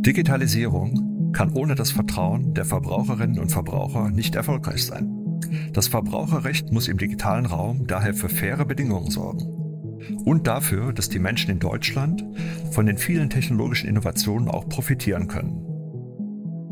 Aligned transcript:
Digitalisierung 0.00 1.32
kann 1.34 1.52
ohne 1.52 1.74
das 1.74 1.90
Vertrauen 1.90 2.54
der 2.54 2.64
Verbraucherinnen 2.64 3.38
und 3.38 3.52
Verbraucher 3.52 4.10
nicht 4.10 4.34
erfolgreich 4.34 4.86
sein. 4.86 5.14
Das 5.74 5.88
Verbraucherrecht 5.88 6.72
muss 6.72 6.88
im 6.88 6.96
digitalen 6.96 7.44
Raum 7.44 7.86
daher 7.86 8.14
für 8.14 8.30
faire 8.30 8.64
Bedingungen 8.64 9.10
sorgen. 9.10 9.42
Und 10.24 10.46
dafür, 10.46 10.94
dass 10.94 11.10
die 11.10 11.18
Menschen 11.18 11.50
in 11.50 11.58
Deutschland 11.58 12.24
von 12.70 12.86
den 12.86 12.96
vielen 12.96 13.28
technologischen 13.28 13.90
Innovationen 13.90 14.48
auch 14.48 14.66
profitieren 14.70 15.28
können. 15.28 15.66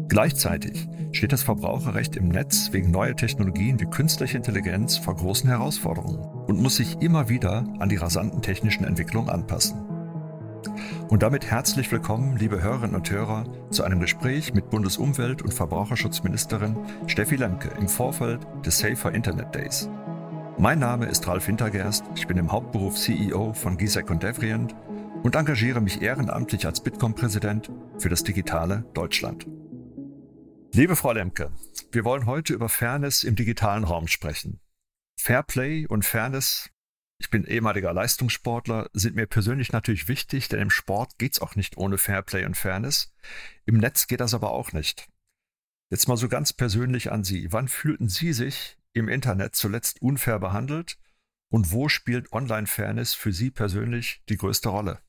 Gleichzeitig 0.08 0.88
steht 1.12 1.32
das 1.32 1.42
Verbraucherrecht 1.42 2.16
im 2.16 2.28
Netz 2.28 2.70
wegen 2.72 2.90
neuer 2.90 3.14
Technologien 3.14 3.78
wie 3.78 3.90
künstliche 3.90 4.38
Intelligenz 4.38 4.96
vor 4.96 5.14
großen 5.14 5.50
Herausforderungen 5.50 6.16
und 6.46 6.62
muss 6.62 6.76
sich 6.76 6.96
immer 7.02 7.28
wieder 7.28 7.66
an 7.78 7.90
die 7.90 7.96
rasanten 7.96 8.40
technischen 8.40 8.84
Entwicklungen 8.84 9.28
anpassen. 9.28 9.76
Und 11.08 11.22
damit 11.22 11.46
herzlich 11.46 11.90
willkommen, 11.90 12.36
liebe 12.36 12.62
Hörerinnen 12.62 12.94
und 12.94 13.10
Hörer, 13.10 13.46
zu 13.70 13.82
einem 13.82 13.98
Gespräch 13.98 14.52
mit 14.52 14.68
Bundesumwelt- 14.68 15.40
und 15.40 15.54
Verbraucherschutzministerin 15.54 16.76
Steffi 17.06 17.36
Lemke 17.36 17.70
im 17.78 17.88
Vorfeld 17.88 18.46
des 18.66 18.78
Safer 18.78 19.14
Internet 19.14 19.54
Days. 19.54 19.88
Mein 20.58 20.80
Name 20.80 21.06
ist 21.06 21.26
Ralf 21.26 21.46
Hintergerst, 21.46 22.04
ich 22.14 22.26
bin 22.26 22.36
im 22.36 22.52
Hauptberuf 22.52 22.94
CEO 22.96 23.54
von 23.54 23.78
GISEC 23.78 24.10
und 24.10 24.22
Devrient 24.22 24.76
und 25.22 25.34
engagiere 25.34 25.80
mich 25.80 26.02
ehrenamtlich 26.02 26.66
als 26.66 26.82
Bitkom-Präsident 26.82 27.70
für 27.96 28.10
das 28.10 28.22
digitale 28.22 28.84
Deutschland. 28.92 29.46
Liebe 30.74 30.94
Frau 30.94 31.12
Lemke, 31.12 31.52
wir 31.90 32.04
wollen 32.04 32.26
heute 32.26 32.52
über 32.52 32.68
Fairness 32.68 33.24
im 33.24 33.34
digitalen 33.34 33.84
Raum 33.84 34.08
sprechen. 34.08 34.60
Fairplay 35.16 35.86
und 35.86 36.04
Fairness 36.04 36.68
ich 37.18 37.30
bin 37.30 37.44
ehemaliger 37.44 37.92
Leistungssportler, 37.92 38.88
sind 38.92 39.16
mir 39.16 39.26
persönlich 39.26 39.72
natürlich 39.72 40.08
wichtig, 40.08 40.48
denn 40.48 40.60
im 40.60 40.70
Sport 40.70 41.18
geht's 41.18 41.40
auch 41.40 41.56
nicht 41.56 41.76
ohne 41.76 41.98
Fairplay 41.98 42.44
und 42.44 42.56
Fairness. 42.56 43.12
Im 43.66 43.78
Netz 43.78 44.06
geht 44.06 44.20
das 44.20 44.34
aber 44.34 44.50
auch 44.50 44.72
nicht. 44.72 45.08
Jetzt 45.90 46.06
mal 46.06 46.16
so 46.16 46.28
ganz 46.28 46.52
persönlich 46.52 47.10
an 47.10 47.24
Sie. 47.24 47.52
Wann 47.52 47.68
fühlten 47.68 48.08
Sie 48.08 48.32
sich 48.32 48.76
im 48.92 49.08
Internet 49.08 49.56
zuletzt 49.56 50.00
unfair 50.00 50.38
behandelt? 50.38 50.98
Und 51.50 51.72
wo 51.72 51.88
spielt 51.88 52.32
Online-Fairness 52.32 53.14
für 53.14 53.32
Sie 53.32 53.50
persönlich 53.50 54.22
die 54.28 54.36
größte 54.36 54.68
Rolle? 54.68 55.00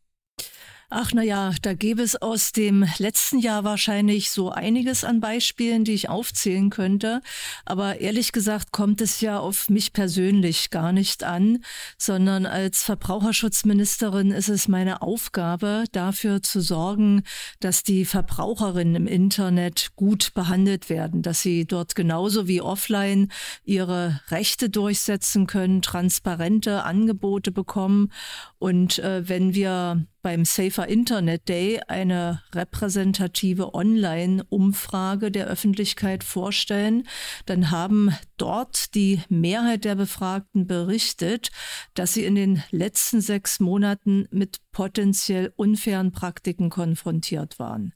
Ach 0.92 1.12
na 1.14 1.22
ja, 1.22 1.54
da 1.62 1.76
gäbe 1.76 2.02
es 2.02 2.16
aus 2.16 2.52
dem 2.52 2.84
letzten 2.98 3.38
Jahr 3.38 3.64
wahrscheinlich 3.64 4.32
so 4.32 4.50
einiges 4.50 5.04
an 5.04 5.20
Beispielen, 5.20 5.84
die 5.84 5.94
ich 5.94 6.10
aufzählen 6.10 6.72
könnte. 6.72 7.22
Aber 7.64 8.00
ehrlich 8.00 8.32
gesagt 8.32 8.72
kommt 8.72 9.00
es 9.00 9.22
ja 9.22 9.38
auf 9.38 9.70
mich 9.70 9.94
persönlich 9.94 10.72
gar 10.72 10.92
nicht 10.92 11.24
an, 11.24 11.64
sondern 12.00 12.48
als 12.48 12.82
Verbraucherschutzministerin 12.82 14.32
ist 14.32 14.50
es 14.50 14.68
meine 14.68 15.04
Aufgabe, 15.04 15.84
dafür 15.92 16.42
zu 16.42 16.60
sorgen, 16.60 17.22
dass 17.60 17.84
die 17.84 18.04
Verbraucherinnen 18.04 18.96
im 18.96 19.06
Internet 19.06 19.92
gut 19.96 20.34
behandelt 20.34 20.90
werden, 20.90 21.22
dass 21.22 21.42
sie 21.42 21.66
dort 21.66 21.94
genauso 21.94 22.48
wie 22.48 22.62
offline 22.62 23.32
ihre 23.64 24.22
Rechte 24.30 24.72
durchsetzen 24.72 25.46
können, 25.46 25.84
transparente 25.84 26.84
Angebote 26.84 27.52
bekommen. 27.52 28.12
Und 28.60 29.00
äh, 29.00 29.28
wenn 29.28 29.54
wir 29.54 30.06
beim 30.22 30.44
Safer 30.44 30.88
Internet 30.90 31.48
Day 31.48 31.80
eine 31.88 32.44
repräsentative 32.54 33.74
Online-Umfrage 33.74 35.32
der 35.32 35.48
Öffentlichkeit 35.48 36.26
vorstellen, 36.26 37.08
dann 37.46 37.72
haben 37.72 38.14
dort 38.36 38.96
die 38.96 39.22
Mehrheit 39.30 39.86
der 39.86 39.96
Befragten 39.96 40.68
berichtet, 40.68 41.52
dass 41.94 42.14
sie 42.14 42.26
in 42.26 42.36
den 42.36 42.62
letzten 42.70 43.22
sechs 43.22 43.62
Monaten 43.62 44.28
mit 44.30 44.60
potenziell 44.74 45.54
unfairen 45.56 46.12
Praktiken 46.12 46.70
konfrontiert 46.70 47.60
waren. 47.60 47.94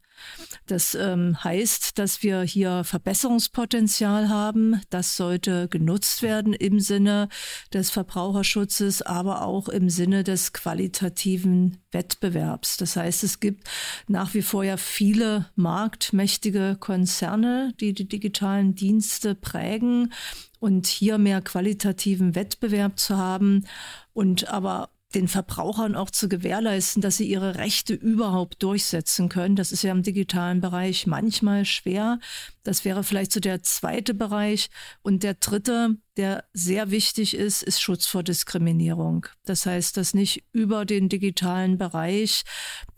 Das 0.67 0.95
ähm, 0.95 1.43
heißt, 1.43 1.99
dass 1.99 2.23
wir 2.23 2.41
hier 2.41 2.83
Verbesserungspotenzial 2.83 4.29
haben. 4.29 4.81
Das 4.89 5.17
sollte 5.17 5.67
genutzt 5.67 6.21
werden 6.21 6.53
im 6.53 6.79
Sinne 6.79 7.29
des 7.73 7.89
Verbraucherschutzes, 7.89 9.01
aber 9.01 9.43
auch 9.43 9.67
im 9.67 9.89
Sinne 9.89 10.23
des 10.23 10.53
qualitativen 10.53 11.77
Wettbewerbs. 11.91 12.77
Das 12.77 12.95
heißt, 12.95 13.23
es 13.23 13.39
gibt 13.39 13.69
nach 14.07 14.33
wie 14.33 14.41
vor 14.41 14.63
ja 14.63 14.77
viele 14.77 15.49
marktmächtige 15.55 16.77
Konzerne, 16.79 17.73
die 17.79 17.93
die 17.93 18.07
digitalen 18.07 18.75
Dienste 18.75 19.35
prägen 19.35 20.13
und 20.59 20.87
hier 20.87 21.17
mehr 21.17 21.41
qualitativen 21.41 22.35
Wettbewerb 22.35 22.97
zu 22.97 23.17
haben 23.17 23.65
und 24.13 24.47
aber 24.47 24.89
den 25.15 25.27
Verbrauchern 25.27 25.95
auch 25.95 26.09
zu 26.09 26.27
gewährleisten, 26.27 27.01
dass 27.01 27.17
sie 27.17 27.27
ihre 27.27 27.55
Rechte 27.55 27.93
überhaupt 27.93 28.61
durchsetzen 28.63 29.29
können. 29.29 29.55
Das 29.55 29.71
ist 29.71 29.83
ja 29.83 29.91
im 29.91 30.03
digitalen 30.03 30.61
Bereich 30.61 31.07
manchmal 31.07 31.65
schwer. 31.65 32.19
Das 32.63 32.85
wäre 32.85 33.03
vielleicht 33.03 33.31
so 33.31 33.39
der 33.39 33.63
zweite 33.63 34.13
Bereich. 34.13 34.69
Und 35.01 35.23
der 35.23 35.35
dritte, 35.35 35.97
der 36.17 36.45
sehr 36.53 36.91
wichtig 36.91 37.35
ist, 37.35 37.61
ist 37.63 37.81
Schutz 37.81 38.07
vor 38.07 38.23
Diskriminierung. 38.23 39.27
Das 39.45 39.65
heißt, 39.65 39.97
dass 39.97 40.13
nicht 40.13 40.43
über 40.51 40.85
den 40.85 41.09
digitalen 41.09 41.77
Bereich, 41.77 42.43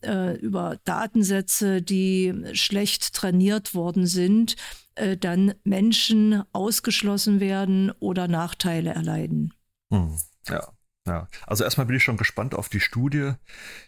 äh, 0.01 0.35
über 0.37 0.79
Datensätze, 0.85 1.81
die 1.81 2.33
schlecht 2.53 3.13
trainiert 3.13 3.73
worden 3.73 4.07
sind, 4.07 4.55
äh, 4.95 5.17
dann 5.17 5.53
Menschen 5.63 6.43
ausgeschlossen 6.53 7.39
werden 7.39 7.91
oder 7.99 8.27
Nachteile 8.27 8.91
erleiden. 8.91 9.53
Hm, 9.91 10.17
ja. 10.47 10.74
Ja, 11.07 11.27
also 11.45 11.63
erstmal 11.63 11.85
bin 11.85 11.95
ich 11.97 12.03
schon 12.03 12.17
gespannt 12.17 12.55
auf 12.55 12.67
die 12.67 12.79
Studie. 12.79 13.33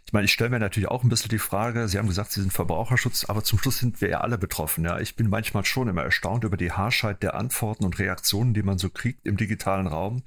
Ich 0.06 0.14
meine, 0.14 0.26
ich 0.26 0.32
stelle 0.32 0.52
mir 0.52 0.60
natürlich 0.60 0.88
auch 0.88 1.04
ein 1.04 1.10
bisschen 1.10 1.30
die 1.30 1.40
Frage, 1.40 1.88
Sie 1.88 1.98
haben 1.98 2.08
gesagt, 2.08 2.32
Sie 2.32 2.42
sind 2.42 2.54
Verbraucherschutz, 2.54 3.26
aber 3.26 3.44
zum 3.44 3.58
Schluss 3.58 3.80
sind 3.80 4.02
wir 4.02 4.10
ja 4.10 4.20
alle 4.22 4.38
betroffen. 4.38 4.86
Ja, 4.86 5.00
ich 5.00 5.16
bin 5.16 5.28
manchmal 5.28 5.66
schon 5.66 5.88
immer 5.88 6.04
erstaunt 6.04 6.44
über 6.44 6.58
die 6.58 6.72
Haarschheit 6.72 7.24
der 7.24 7.34
Antworten 7.34 7.86
und 7.86 7.98
Reaktionen, 7.98 8.54
die 8.54 8.62
man 8.62 8.78
so 8.78 8.92
kriegt 8.92 9.26
im 9.26 9.36
digitalen 9.36 9.88
Raum. 9.88 10.22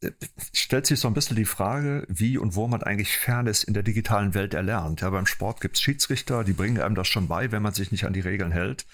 Äh, 0.00 0.12
stellt 0.52 0.86
sich 0.86 1.00
so 1.00 1.08
ein 1.08 1.14
bisschen 1.14 1.36
die 1.36 1.44
Frage, 1.44 2.06
wie 2.08 2.38
und 2.38 2.54
wo 2.54 2.68
man 2.68 2.84
eigentlich 2.84 3.16
Fairness 3.18 3.64
in 3.64 3.74
der 3.74 3.82
digitalen 3.82 4.32
Welt 4.34 4.54
erlernt. 4.54 5.00
Ja, 5.00 5.10
beim 5.10 5.26
Sport 5.26 5.60
gibt 5.60 5.74
es 5.76 5.82
Schiedsrichter, 5.82 6.44
die 6.44 6.52
bringen 6.52 6.80
einem 6.80 6.94
das 6.94 7.08
schon 7.08 7.26
bei, 7.26 7.50
wenn 7.50 7.62
man 7.62 7.74
sich 7.74 7.90
nicht 7.90 8.04
an 8.06 8.12
die 8.12 8.20
Regeln 8.20 8.52
hält. 8.52 8.86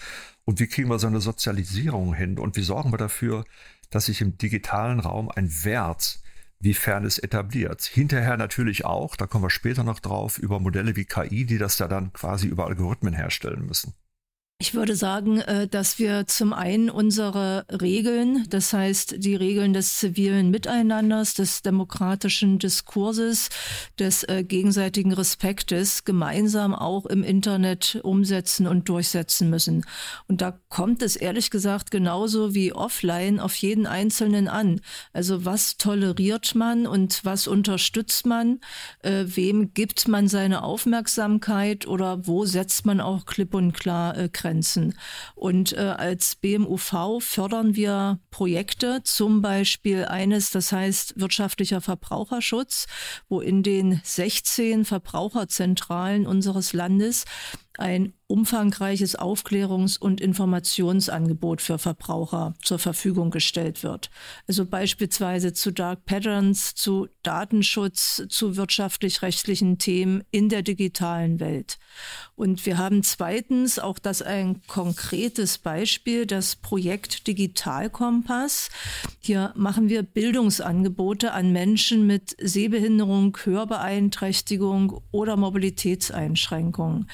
Und 0.45 0.59
wie 0.59 0.67
kriegen 0.67 0.89
wir 0.89 0.97
so 0.97 1.05
eine 1.05 1.21
Sozialisierung 1.21 2.15
hin? 2.15 2.39
Und 2.39 2.55
wie 2.55 2.63
sorgen 2.63 2.91
wir 2.91 2.97
dafür, 2.97 3.45
dass 3.91 4.07
sich 4.07 4.21
im 4.21 4.35
digitalen 4.39 4.99
Raum 4.99 5.29
ein 5.29 5.63
Wert 5.63 6.19
wie 6.59 6.73
Fairness 6.73 7.17
etabliert. 7.17 7.81
Hinterher 7.83 8.37
natürlich 8.37 8.85
auch, 8.85 9.15
da 9.15 9.27
kommen 9.27 9.45
wir 9.45 9.49
später 9.49 9.83
noch 9.83 9.99
drauf, 9.99 10.37
über 10.37 10.59
Modelle 10.59 10.95
wie 10.95 11.05
KI, 11.05 11.45
die 11.45 11.57
das 11.57 11.79
ja 11.79 11.87
dann 11.87 12.13
quasi 12.13 12.47
über 12.47 12.67
Algorithmen 12.67 13.13
herstellen 13.13 13.65
müssen. 13.65 13.93
Ich 14.61 14.73
würde 14.73 14.97
sagen, 14.97 15.39
äh, 15.39 15.69
dass 15.69 15.99
wir 15.99 16.27
zum 16.27 16.51
einen 16.51 16.89
unsere 16.89 17.65
Regeln, 17.71 18.45
das 18.49 18.73
heißt 18.73 19.23
die 19.23 19.37
Regeln 19.37 19.71
des 19.71 19.99
zivilen 19.99 20.51
Miteinanders, 20.51 21.33
des 21.33 21.61
demokratischen 21.61 22.59
Diskurses, 22.59 23.47
des 23.99 24.25
äh, 24.25 24.43
gegenseitigen 24.43 25.13
Respektes 25.13 26.03
gemeinsam 26.03 26.75
auch 26.75 27.05
im 27.05 27.23
Internet 27.23 28.01
umsetzen 28.03 28.67
und 28.67 28.89
durchsetzen 28.89 29.49
müssen. 29.49 29.85
Und 30.27 30.41
da 30.41 30.59
kommt 30.67 31.03
es 31.03 31.15
ehrlich 31.15 31.51
gesagt 31.51 31.89
genauso 31.89 32.53
wie 32.53 32.73
offline 32.73 33.39
auf 33.39 33.55
jeden 33.55 33.87
Einzelnen 33.87 34.49
an. 34.49 34.81
Also 35.13 35.45
was 35.45 35.77
toleriert 35.77 36.53
man 36.53 36.85
und 36.85 37.23
was 37.23 37.47
unterstützt 37.47 38.25
man? 38.25 38.59
Äh, 39.03 39.23
wem 39.25 39.73
gibt 39.73 40.09
man 40.09 40.27
seine 40.27 40.63
Aufmerksamkeit 40.63 41.87
oder 41.87 42.27
wo 42.27 42.43
setzt 42.43 42.85
man 42.85 42.99
auch 42.99 43.25
klipp 43.25 43.53
und 43.53 43.71
klar 43.71 44.27
Grenzen? 44.27 44.48
Grenzen. 44.49 44.95
Und 45.35 45.73
äh, 45.73 45.95
als 45.97 46.35
BMUV 46.35 47.19
fördern 47.21 47.75
wir 47.75 48.19
Projekte, 48.31 49.01
zum 49.03 49.41
Beispiel 49.41 50.05
eines, 50.05 50.49
das 50.49 50.71
heißt 50.71 51.19
wirtschaftlicher 51.19 51.81
Verbraucherschutz, 51.81 52.87
wo 53.27 53.41
in 53.41 53.61
den 53.61 54.01
16 54.03 54.85
Verbraucherzentralen 54.85 56.25
unseres 56.25 56.73
Landes 56.73 57.25
ein 57.79 58.13
umfangreiches 58.27 59.17
Aufklärungs- 59.17 59.97
und 59.97 60.21
Informationsangebot 60.21 61.61
für 61.61 61.79
Verbraucher 61.79 62.53
zur 62.61 62.77
Verfügung 62.77 63.31
gestellt 63.31 63.81
wird. 63.81 64.11
Also 64.47 64.67
beispielsweise 64.67 65.53
zu 65.53 65.71
Dark 65.71 66.05
Patterns, 66.05 66.75
zu 66.75 67.07
Datenschutz, 67.23 68.21
zu 68.29 68.55
wirtschaftlich-rechtlichen 68.55 69.79
Themen 69.79 70.23
in 70.29 70.47
der 70.47 70.61
digitalen 70.61 71.39
Welt. 71.39 71.79
Und 72.35 72.67
wir 72.67 72.77
haben 72.77 73.01
zweitens, 73.01 73.79
auch 73.79 73.97
das 73.97 74.21
ein 74.21 74.61
konkretes 74.67 75.57
Beispiel, 75.57 76.27
das 76.27 76.55
Projekt 76.55 77.25
Digitalkompass. 77.25 78.69
Hier 79.19 79.53
machen 79.55 79.89
wir 79.89 80.03
Bildungsangebote 80.03 81.31
an 81.31 81.51
Menschen 81.51 82.05
mit 82.05 82.35
Sehbehinderung, 82.39 83.35
Hörbeeinträchtigung 83.43 85.01
oder 85.11 85.35
Mobilitätseinschränkungen. 85.35 87.07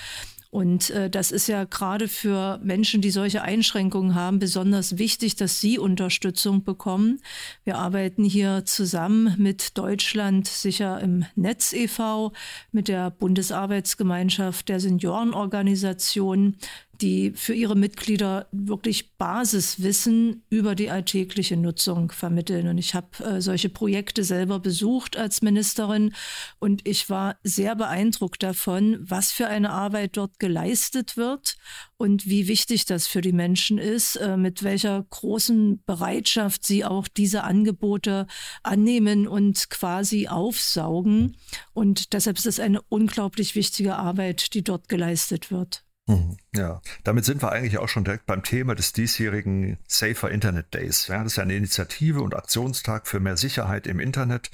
Und 0.55 0.89
äh, 0.91 1.09
das 1.09 1.31
ist 1.31 1.47
ja 1.47 1.65
gerade 1.65 2.07
für 2.07 2.61
Menschen, 2.63 3.01
die 3.01 3.11
solche 3.11 3.41
Einschränkungen 3.41 4.15
haben, 4.15 4.39
besonders 4.39 4.97
wichtig, 4.97 5.35
dass 5.35 5.59
sie 5.59 5.77
Unterstützung 5.77 6.63
bekommen. 6.63 7.19
Wir 7.65 7.77
arbeiten 7.77 8.23
hier 8.23 8.63
zusammen 8.63 9.35
mit 9.37 9.77
Deutschland 9.77 10.47
sicher 10.47 11.01
im 11.01 11.25
Netz 11.35 11.73
e.V., 11.73 12.31
mit 12.71 12.87
der 12.87 13.11
Bundesarbeitsgemeinschaft 13.11 14.69
der 14.69 14.79
Seniorenorganisationen, 14.79 16.55
die 17.01 17.31
für 17.35 17.53
ihre 17.53 17.75
Mitglieder 17.75 18.47
wirklich 18.51 19.17
Basiswissen 19.17 20.43
über 20.49 20.75
die 20.75 20.89
alltägliche 20.89 21.57
Nutzung 21.57 22.11
vermitteln. 22.11 22.67
Und 22.67 22.77
ich 22.77 22.93
habe 22.93 23.23
äh, 23.23 23.41
solche 23.41 23.69
Projekte 23.69 24.23
selber 24.23 24.59
besucht 24.59 25.17
als 25.17 25.41
Ministerin 25.41 26.13
und 26.59 26.87
ich 26.87 27.09
war 27.09 27.37
sehr 27.43 27.75
beeindruckt 27.75 28.43
davon, 28.43 28.97
was 29.01 29.31
für 29.31 29.47
eine 29.47 29.71
Arbeit 29.71 30.17
dort 30.17 30.39
geleistet 30.39 31.17
wird 31.17 31.57
und 31.97 32.25
wie 32.25 32.47
wichtig 32.47 32.85
das 32.85 33.07
für 33.07 33.21
die 33.21 33.31
Menschen 33.31 33.77
ist, 33.77 34.15
äh, 34.17 34.37
mit 34.37 34.63
welcher 34.63 35.05
großen 35.09 35.83
Bereitschaft 35.85 36.65
sie 36.65 36.83
auch 36.83 37.07
diese 37.07 37.43
Angebote 37.43 38.27
annehmen 38.63 39.27
und 39.27 39.69
quasi 39.69 40.27
aufsaugen. 40.27 41.37
Und 41.73 42.13
deshalb 42.13 42.37
ist 42.37 42.47
es 42.47 42.59
eine 42.59 42.81
unglaublich 42.89 43.55
wichtige 43.55 43.95
Arbeit, 43.95 44.53
die 44.53 44.63
dort 44.63 44.89
geleistet 44.89 45.51
wird. 45.51 45.84
Mhm. 46.07 46.37
Ja, 46.55 46.81
damit 47.03 47.25
sind 47.25 47.41
wir 47.41 47.51
eigentlich 47.51 47.79
auch 47.79 47.89
schon 47.89 48.03
direkt 48.03 48.27
beim 48.27 48.43
Thema 48.43 48.75
des 48.75 48.93
diesjährigen 48.93 49.77
Safer 49.87 50.29
Internet 50.29 50.73
Days. 50.73 51.07
Ja, 51.07 51.23
das 51.23 51.33
ist 51.33 51.37
ja 51.37 51.43
eine 51.43 51.55
Initiative 51.55 52.21
und 52.21 52.35
Aktionstag 52.35 53.07
für 53.07 53.19
mehr 53.19 53.37
Sicherheit 53.37 53.87
im 53.87 53.99
Internet. 53.99 54.51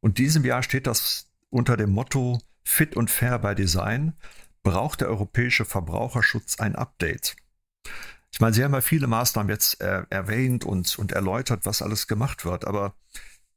Und 0.00 0.18
diesem 0.18 0.44
Jahr 0.44 0.62
steht 0.62 0.86
das 0.86 1.30
unter 1.48 1.76
dem 1.76 1.90
Motto 1.90 2.40
Fit 2.64 2.96
und 2.96 3.10
Fair 3.10 3.38
by 3.38 3.54
Design. 3.54 4.14
Braucht 4.62 5.00
der 5.00 5.08
europäische 5.08 5.64
Verbraucherschutz 5.64 6.58
ein 6.58 6.76
Update? 6.76 7.36
Ich 8.32 8.40
meine, 8.40 8.54
Sie 8.54 8.62
haben 8.62 8.74
ja 8.74 8.80
viele 8.80 9.06
Maßnahmen 9.06 9.50
jetzt 9.50 9.80
äh, 9.80 10.04
erwähnt 10.10 10.64
und, 10.64 10.98
und 10.98 11.12
erläutert, 11.12 11.66
was 11.66 11.82
alles 11.82 12.06
gemacht 12.06 12.44
wird. 12.44 12.64
Aber 12.64 12.94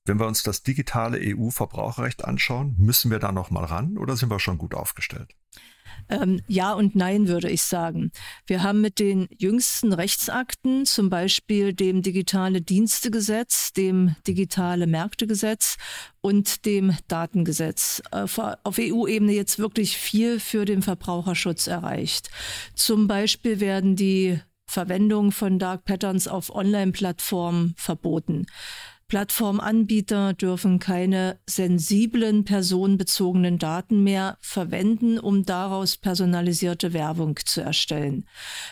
wenn 0.05 0.19
wir 0.19 0.27
uns 0.27 0.43
das 0.43 0.63
digitale 0.63 1.19
EU-Verbraucherrecht 1.21 2.25
anschauen, 2.25 2.75
müssen 2.77 3.11
wir 3.11 3.19
da 3.19 3.31
noch 3.31 3.51
mal 3.51 3.65
ran 3.65 3.97
oder 3.97 4.15
sind 4.17 4.29
wir 4.29 4.39
schon 4.39 4.57
gut 4.57 4.73
aufgestellt? 4.73 5.35
Ähm, 6.09 6.41
ja 6.47 6.73
und 6.73 6.95
nein, 6.95 7.27
würde 7.27 7.49
ich 7.49 7.63
sagen. 7.63 8.11
Wir 8.45 8.63
haben 8.63 8.81
mit 8.81 8.99
den 8.99 9.27
jüngsten 9.37 9.93
Rechtsakten, 9.93 10.85
zum 10.85 11.09
Beispiel 11.09 11.73
dem 11.73 12.01
Digitale 12.01 12.61
Dienstegesetz, 12.61 13.73
dem 13.73 14.15
Digitale 14.27 14.87
Märktegesetz 14.87 15.77
und 16.21 16.65
dem 16.65 16.95
Datengesetz 17.07 18.01
äh, 18.11 18.25
auf 18.63 18.77
EU-Ebene 18.79 19.33
jetzt 19.33 19.59
wirklich 19.59 19.97
viel 19.97 20.39
für 20.39 20.65
den 20.65 20.81
Verbraucherschutz 20.81 21.67
erreicht. 21.67 22.29
Zum 22.75 23.07
Beispiel 23.07 23.59
werden 23.59 23.95
die 23.95 24.39
Verwendung 24.65 25.31
von 25.31 25.59
Dark 25.59 25.85
Patterns 25.85 26.27
auf 26.27 26.53
Online-Plattformen 26.53 27.75
verboten. 27.77 28.47
Plattformanbieter 29.13 30.33
dürfen 30.33 30.79
keine 30.79 31.37
sensiblen 31.45 32.45
personenbezogenen 32.45 33.59
Daten 33.59 34.03
mehr 34.03 34.39
verwenden, 34.41 35.19
um 35.19 35.45
daraus 35.45 35.97
personalisierte 35.97 36.93
Werbung 36.93 37.37
zu 37.45 37.61
erstellen. 37.61 38.25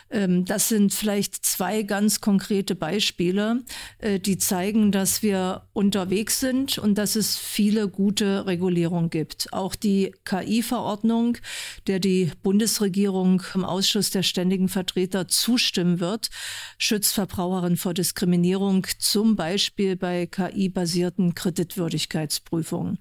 Ähm, 0.10 0.44
das 0.46 0.68
sind 0.68 0.96
vielleicht 0.96 1.46
zwei 1.46 1.84
ganz 1.84 2.22
konkrete 2.22 2.74
Beispiele, 2.74 3.62
äh, 4.00 4.20
die 4.20 4.40
zeigen, 4.40 4.92
dass 4.92 5.22
wir 5.22 5.68
unterwegs 5.74 6.40
sind 6.40 6.80
und 6.80 6.98
dass 6.98 7.16
es 7.16 7.38
viele 7.38 7.88
gute 7.88 8.48
Regulierungen 8.48 9.12
gibt. 9.12 9.54
Auch 9.54 9.76
die 9.76 10.12
KI-Verordnung, 10.26 11.38
der 11.86 12.00
die 12.00 12.32
Bundesregierung 12.42 13.44
im 13.54 13.64
Ausschuss 13.64 14.10
der 14.10 14.24
ständigen 14.24 14.70
Vertreter 14.70 15.28
zustimmen 15.28 16.00
wird, 16.00 16.32
schützt 16.80 17.14
Verbraucherinnen 17.14 17.78
vor 17.78 17.94
Diskriminierung, 17.94 18.88
zum 18.98 19.36
Beispiel 19.36 19.96
bei 19.96 20.31
KI-basierten 20.31 21.36
Kreditwürdigkeitsprüfungen. 21.36 23.00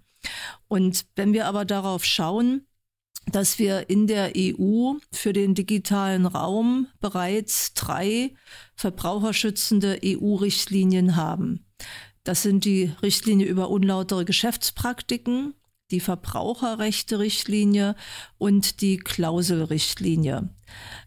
Und 0.69 1.07
wenn 1.17 1.33
wir 1.33 1.47
aber 1.47 1.65
darauf 1.65 2.05
schauen, 2.05 2.67
dass 3.27 3.59
wir 3.59 3.91
in 3.91 4.07
der 4.07 4.33
EU 4.37 4.95
für 5.13 5.33
den 5.33 5.55
digitalen 5.55 6.27
Raum 6.27 6.89
bereits 7.01 7.75
drei 7.75 8.35
verbraucherschützende 8.75 10.01
EU-Richtlinien 10.05 11.17
haben. 11.17 11.67
Das 12.25 12.43
sind 12.43 12.65
die 12.65 12.93
Richtlinie 13.03 13.47
über 13.47 13.71
unlautere 13.71 14.25
Geschäftspraktiken, 14.25 15.55
die 15.91 16.01
Verbraucherrechte-Richtlinie 16.01 17.97
und 18.39 18.81
die 18.81 18.99
Klauselrichtlinie. 18.99 20.51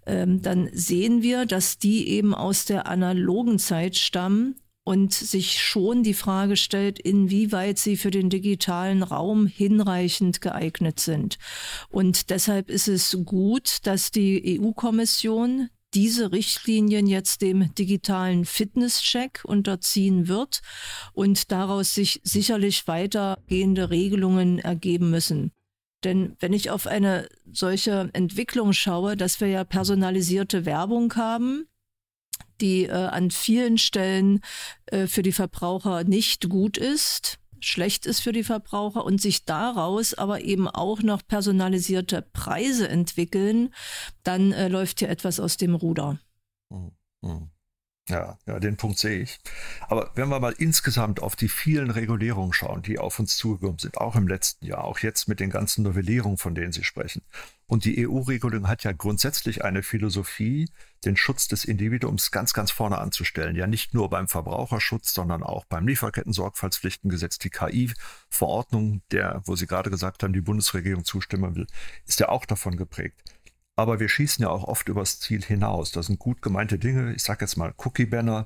Ähm, 0.06 0.42
dann 0.42 0.70
sehen 0.74 1.22
wir, 1.22 1.46
dass 1.46 1.78
die 1.78 2.08
eben 2.10 2.34
aus 2.34 2.66
der 2.66 2.88
analogen 2.88 3.60
Zeit 3.60 3.96
stammen 3.96 4.56
und 4.84 5.14
sich 5.14 5.62
schon 5.62 6.04
die 6.04 6.14
Frage 6.14 6.58
stellt, 6.58 7.00
inwieweit 7.00 7.80
sie 7.80 7.98
für 7.98 8.12
den 8.12 8.30
digitalen 8.30 9.04
Raum 9.04 9.48
hinreichend 9.48 10.42
geeignet 10.42 11.00
sind. 11.00 11.38
Und 11.90 12.30
deshalb 12.30 12.70
ist 12.70 12.88
es 12.88 13.18
gut, 13.26 13.78
dass 13.84 14.12
die 14.12 14.60
EU-Kommission 14.60 15.70
diese 15.94 16.32
Richtlinien 16.32 17.08
jetzt 17.08 17.42
dem 17.42 17.74
digitalen 17.76 18.46
Fitnesscheck 18.46 19.42
unterziehen 19.46 20.28
wird 20.28 20.62
und 21.14 21.52
daraus 21.52 21.94
sich 21.94 22.20
sicherlich 22.24 22.88
weitergehende 22.88 23.90
Regelungen 23.90 24.60
ergeben 24.60 25.12
müssen. 25.12 25.52
Denn 26.04 26.36
wenn 26.40 26.52
ich 26.52 26.70
auf 26.70 26.88
eine 26.88 27.30
solche 27.52 28.10
Entwicklung 28.14 28.74
schaue, 28.74 29.16
dass 29.16 29.40
wir 29.40 29.48
ja 29.48 29.64
personalisierte 29.64 30.66
Werbung 30.66 31.16
haben, 31.16 31.68
die 32.62 32.86
äh, 32.86 32.92
an 32.92 33.32
vielen 33.32 33.78
Stellen 33.78 34.42
äh, 34.88 35.08
für 35.08 35.24
die 35.24 35.32
Verbraucher 35.32 36.04
nicht 36.04 36.50
gut 36.50 36.78
ist, 36.78 37.40
schlecht 37.60 38.06
ist 38.06 38.20
für 38.20 38.32
die 38.32 38.44
Verbraucher 38.44 39.06
und 39.06 39.22
sich 39.22 39.46
daraus 39.46 40.14
aber 40.14 40.42
eben 40.42 40.68
auch 40.68 41.02
noch 41.02 41.26
personalisierte 41.26 42.22
Preise 42.22 42.88
entwickeln, 42.90 43.74
dann 44.24 44.52
äh, 44.52 44.68
läuft 44.68 45.00
hier 45.00 45.10
etwas 45.10 45.40
aus 45.40 45.58
dem 45.58 45.76
Ruder. 45.76 46.20
Mhm. 46.70 46.92
mhm. 47.22 47.50
Ja, 48.10 48.38
ja, 48.46 48.60
den 48.60 48.76
Punkt 48.76 49.00
sehe 49.00 49.22
ich. 49.22 49.40
Aber 49.88 50.12
wenn 50.16 50.28
wir 50.28 50.38
mal 50.42 50.54
insgesamt 50.58 51.22
auf 51.22 51.38
die 51.38 51.48
vielen 51.48 51.90
Regulierungen 51.90 52.52
schauen, 52.52 52.82
die 52.82 53.00
auf 53.00 53.18
uns 53.18 53.38
zugekommen 53.38 53.80
sind, 53.80 53.98
auch 53.98 54.18
im 54.18 54.28
letzten 54.28 54.66
Jahr, 54.66 54.84
auch 54.84 55.00
jetzt 55.00 55.30
mit 55.30 55.40
den 55.40 55.50
ganzen 55.50 55.84
Novellierungen, 55.84 56.38
von 56.38 56.54
denen 56.54 56.74
Sie 56.74 56.84
sprechen. 56.84 57.22
Und 57.74 57.86
die 57.86 58.08
EU-Regulierung 58.08 58.68
hat 58.68 58.84
ja 58.84 58.92
grundsätzlich 58.92 59.64
eine 59.64 59.82
Philosophie, 59.82 60.70
den 61.06 61.18
Schutz 61.18 61.48
des 61.48 61.66
Individuums 61.66 62.30
ganz, 62.30 62.54
ganz 62.54 62.70
vorne 62.70 63.00
anzustellen. 63.00 63.56
Ja, 63.56 63.66
nicht 63.66 63.96
nur 63.96 64.12
beim 64.12 64.28
Verbraucherschutz, 64.28 65.12
sondern 65.12 65.42
auch 65.42 65.66
beim 65.66 65.88
Lieferketten-Sorgfaltspflichtengesetz, 65.88 67.40
die 67.40 67.50
KI-Verordnung, 67.50 69.02
der, 69.10 69.42
wo 69.46 69.56
Sie 69.56 69.66
gerade 69.66 69.90
gesagt 69.90 70.22
haben, 70.22 70.34
die 70.34 70.42
Bundesregierung 70.42 71.04
zustimmen 71.04 71.56
will, 71.56 71.66
ist 72.06 72.20
ja 72.20 72.30
auch 72.30 72.46
davon 72.46 72.78
geprägt. 72.78 73.24
Aber 73.76 74.00
wir 74.00 74.08
schießen 74.08 74.44
ja 74.44 74.52
auch 74.52 74.66
oft 74.66 74.88
übers 74.88 75.20
Ziel 75.20 75.42
hinaus. 75.42 75.92
Das 75.92 76.06
sind 76.06 76.20
gut 76.20 76.44
gemeinte 76.44 76.78
Dinge. 76.78 77.16
Ich 77.16 77.24
sage 77.24 77.44
jetzt 77.44 77.58
mal 77.58 77.74
Cookie-Banner. 77.76 78.46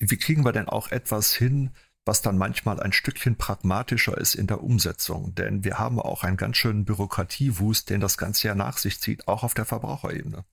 Wie 0.00 0.16
kriegen 0.16 0.44
wir 0.44 0.50
denn 0.50 0.68
auch 0.68 0.90
etwas 0.90 1.32
hin, 1.32 1.70
was 2.04 2.22
dann 2.22 2.38
manchmal 2.38 2.80
ein 2.80 2.92
Stückchen 2.92 3.36
pragmatischer 3.36 4.16
ist 4.18 4.34
in 4.34 4.46
der 4.46 4.62
Umsetzung? 4.62 5.34
Denn 5.34 5.64
wir 5.64 5.78
haben 5.78 6.00
auch 6.00 6.24
einen 6.24 6.36
ganz 6.36 6.56
schönen 6.56 6.84
Bürokratiewust, 6.84 7.90
den 7.90 8.00
das 8.00 8.18
Ganze 8.18 8.48
ja 8.48 8.54
nach 8.54 8.78
sich 8.78 9.00
zieht, 9.00 9.28
auch 9.28 9.44
auf 9.44 9.54
der 9.54 9.64
Verbraucherebene. 9.64 10.44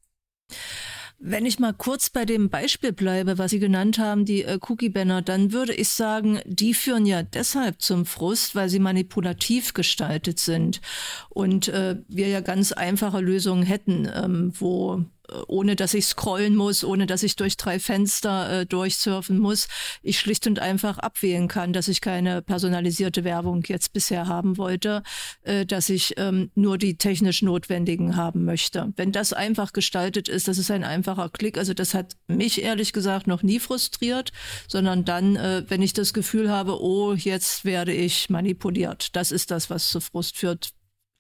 Wenn 1.22 1.46
ich 1.46 1.60
mal 1.60 1.74
kurz 1.74 2.10
bei 2.10 2.24
dem 2.24 2.50
Beispiel 2.50 2.94
bleibe, 2.94 3.38
was 3.38 3.52
Sie 3.52 3.60
genannt 3.60 4.00
haben, 4.00 4.24
die 4.24 4.44
äh, 4.44 4.58
Cookie-Banner, 4.62 5.22
dann 5.22 5.52
würde 5.52 5.74
ich 5.74 5.90
sagen, 5.90 6.40
die 6.46 6.74
führen 6.74 7.06
ja 7.06 7.24
deshalb 7.24 7.82
zum 7.82 8.06
Frust, 8.06 8.56
weil 8.56 8.70
sie 8.70 8.80
manipulativ 8.80 9.74
gestaltet 9.74 10.40
sind 10.40 10.80
und 11.28 11.68
äh, 11.68 11.98
wir 12.08 12.30
ja 12.30 12.40
ganz 12.40 12.72
einfache 12.72 13.20
Lösungen 13.20 13.64
hätten, 13.64 14.10
ähm, 14.14 14.54
wo 14.58 15.04
ohne 15.48 15.76
dass 15.76 15.94
ich 15.94 16.06
scrollen 16.06 16.56
muss, 16.56 16.84
ohne 16.84 17.06
dass 17.06 17.24
ich 17.24 17.36
durch 17.36 17.58
drei 17.58 17.80
Fenster 17.80 18.62
äh, 18.62 18.66
durchsurfen 18.66 19.40
muss, 19.40 19.68
ich 20.02 20.20
schlicht 20.20 20.48
und 20.48 20.60
einfach 20.60 20.98
abwählen 20.98 21.48
kann, 21.48 21.74
dass 21.74 21.88
ich 21.88 22.02
keine 22.02 22.42
personalisierte 22.42 23.24
Werbung 23.24 23.64
jetzt 23.68 23.94
bisher 23.94 24.28
haben 24.28 24.58
wollte, 24.58 25.04
äh, 25.44 25.66
dass 25.66 25.90
ich 25.90 26.16
ähm, 26.18 26.52
nur 26.56 26.78
die 26.78 26.98
technisch 26.98 27.42
notwendigen 27.42 28.16
haben 28.16 28.46
möchte. 28.46 28.94
Wenn 28.96 29.12
das 29.12 29.34
einfach 29.34 29.74
gestaltet 29.74 30.28
ist, 30.28 30.48
das 30.48 30.58
ist 30.58 30.72
ein 30.72 30.84
einfacher 30.84 31.30
Klick. 31.30 31.58
Also 31.58 31.74
das 31.74 31.94
hat 31.94 32.14
mich 32.28 32.62
ehrlich 32.62 32.94
gesagt 32.94 33.28
noch 33.28 33.44
nie 33.44 33.60
frustriert, 33.60 34.32
sondern 34.68 35.06
dann, 35.06 35.36
äh, 35.36 35.64
wenn 35.68 35.82
ich 35.82 35.94
das 35.94 36.14
Gefühl 36.14 36.50
habe, 36.50 36.82
oh, 36.82 37.14
jetzt 37.14 37.66
werde 37.66 37.94
ich 37.94 38.30
manipuliert. 38.30 39.16
Das 39.16 39.32
ist 39.32 39.52
das, 39.52 39.70
was 39.70 39.90
zu 39.90 40.00
Frust 40.00 40.38
führt 40.38 40.70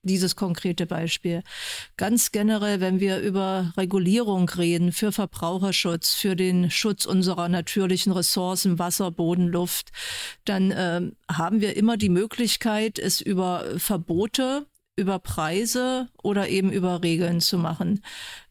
dieses 0.04 0.36
konkrete 0.36 0.86
Beispiel. 0.86 1.44
Ganz 1.98 2.32
generell, 2.32 2.80
wenn 2.80 3.00
wir 3.00 3.20
über 3.20 3.74
Regulierung 3.78 4.48
reden 4.50 4.92
für 4.92 5.12
Verbraucherschutz, 5.12 6.14
für 6.14 6.36
den 6.36 6.72
Schutz 6.72 7.06
unserer 7.06 7.50
natürlichen 7.50 8.12
Ressourcen, 8.12 8.80
Wasser, 8.80 9.12
Boden, 9.12 9.48
Luft, 9.48 9.92
dann 10.46 10.72
äh, 10.72 11.02
haben 11.32 11.62
wir 11.62 11.76
immer 11.76 11.98
die 11.98 12.10
Möglichkeit, 12.10 13.00
es 13.00 13.22
über 13.22 13.66
Verbote 13.78 14.66
über 15.00 15.18
Preise 15.18 16.10
oder 16.22 16.50
eben 16.50 16.72
über 16.72 17.02
Regeln 17.02 17.40
zu 17.40 17.58
machen. 17.58 18.02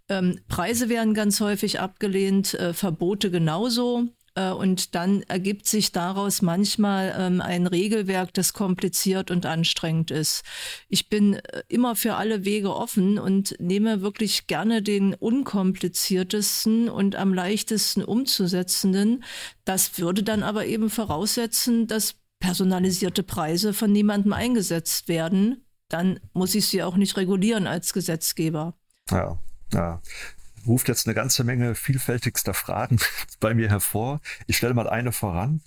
Ähm, 0.09 0.41
Preise 0.49 0.89
werden 0.89 1.13
ganz 1.13 1.41
häufig 1.41 1.79
abgelehnt, 1.79 2.55
äh, 2.55 2.73
Verbote 2.73 3.31
genauso. 3.31 4.07
Äh, 4.39 4.53
und 4.53 4.95
dann 4.95 5.23
ergibt 5.23 5.67
sich 5.67 5.91
daraus 5.91 6.43
manchmal 6.43 7.15
ähm, 7.19 7.41
ein 7.41 7.67
Regelwerk, 7.67 8.33
das 8.35 8.53
kompliziert 8.53 9.31
und 9.31 9.47
anstrengend 9.47 10.11
ist. 10.11 10.45
Ich 10.89 11.09
bin 11.09 11.35
äh, 11.35 11.63
immer 11.69 11.97
für 11.97 12.15
alle 12.15 12.45
Wege 12.45 12.75
offen 12.75 13.19
und 13.19 13.57
nehme 13.59 14.01
wirklich 14.01 14.47
gerne 14.47 14.81
den 14.81 15.15
unkompliziertesten 15.15 16.89
und 16.89 17.17
am 17.17 17.35
leichtesten 17.35 18.05
umzusetzenden. 18.05 19.25
Das 19.65 19.99
würde 19.99 20.23
dann 20.23 20.45
aber 20.45 20.67
eben 20.67 20.89
voraussetzen, 20.89 21.89
dass 21.89 22.15
personalisierte 22.39 23.25
Preise 23.25 23.75
von 23.75 23.91
niemandem 23.91 24.33
eingesetzt 24.33 25.09
werden. 25.09 25.65
Dann 25.89 26.21
muss 26.33 26.55
ich 26.55 26.67
sie 26.67 26.85
auch 26.85 26.97
nicht 26.97 27.17
regulieren 27.17 27.67
als 27.67 27.93
Gesetzgeber. 27.93 28.75
Ja, 29.11 29.39
ja 29.73 30.01
ruft 30.69 30.89
jetzt 30.89 31.07
eine 31.07 31.15
ganze 31.15 31.45
Menge 31.45 31.75
vielfältigster 31.75 32.55
Fragen 32.55 32.99
bei 33.41 33.55
mir 33.55 33.69
hervor. 33.69 34.21
Ich 34.47 34.57
stelle 34.57 34.75
mal 34.75 34.89
eine 34.89 35.13
voran. 35.13 35.63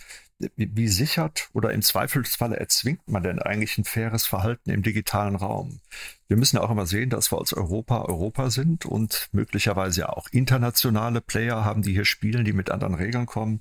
Wie, 0.56 0.76
wie 0.76 0.88
sichert 0.88 1.50
oder 1.54 1.72
im 1.72 1.84
Zweifelsfalle 1.84 2.58
erzwingt 2.58 3.08
man 3.08 3.22
denn 3.22 3.40
eigentlich 3.40 3.78
ein 3.78 3.84
faires 3.84 4.26
Verhalten 4.26 4.72
im 4.72 4.82
digitalen 4.82 5.36
Raum? 5.36 5.82
Wir 6.28 6.38
müssen 6.38 6.56
ja 6.56 6.64
auch 6.64 6.72
immer 6.72 6.88
sehen, 6.88 7.12
dass 7.12 7.32
wir 7.32 7.38
als 7.38 7.54
Europa 7.54 8.02
Europa 8.06 8.50
sind 8.50 8.86
und 8.86 9.30
möglicherweise 9.34 10.02
ja 10.02 10.10
auch 10.10 10.28
internationale 10.32 11.22
Player 11.22 11.64
haben, 11.64 11.84
die 11.84 11.94
hier 11.94 12.06
spielen, 12.06 12.46
die 12.46 12.54
mit 12.54 12.72
anderen 12.72 12.96
Regeln 12.96 13.28
kommen. 13.28 13.60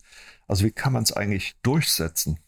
Also 0.49 0.64
wie 0.64 0.70
kann 0.70 0.92
man 0.92 1.02
es 1.02 1.12
eigentlich 1.12 1.54
durchsetzen? 1.62 2.38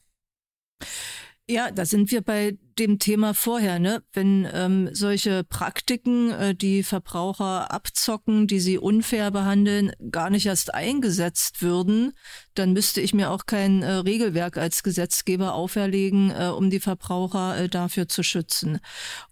Ja, 1.48 1.70
da 1.70 1.84
sind 1.84 2.10
wir 2.10 2.22
bei 2.22 2.56
dem 2.78 2.98
Thema 2.98 3.34
vorher, 3.34 3.78
ne? 3.78 4.02
Wenn 4.12 4.48
ähm, 4.52 4.88
solche 4.92 5.44
Praktiken, 5.44 6.30
äh, 6.30 6.54
die 6.54 6.82
Verbraucher 6.82 7.72
abzocken, 7.72 8.46
die 8.46 8.60
sie 8.60 8.78
unfair 8.78 9.30
behandeln, 9.30 9.92
gar 10.10 10.30
nicht 10.30 10.46
erst 10.46 10.74
eingesetzt 10.74 11.62
würden, 11.62 12.12
dann 12.54 12.72
müsste 12.72 13.00
ich 13.00 13.14
mir 13.14 13.30
auch 13.30 13.46
kein 13.46 13.82
äh, 13.82 13.92
Regelwerk 13.92 14.56
als 14.56 14.82
Gesetzgeber 14.82 15.54
auferlegen, 15.54 16.30
äh, 16.30 16.48
um 16.48 16.70
die 16.70 16.80
Verbraucher 16.80 17.58
äh, 17.58 17.68
dafür 17.68 18.08
zu 18.08 18.22
schützen. 18.22 18.80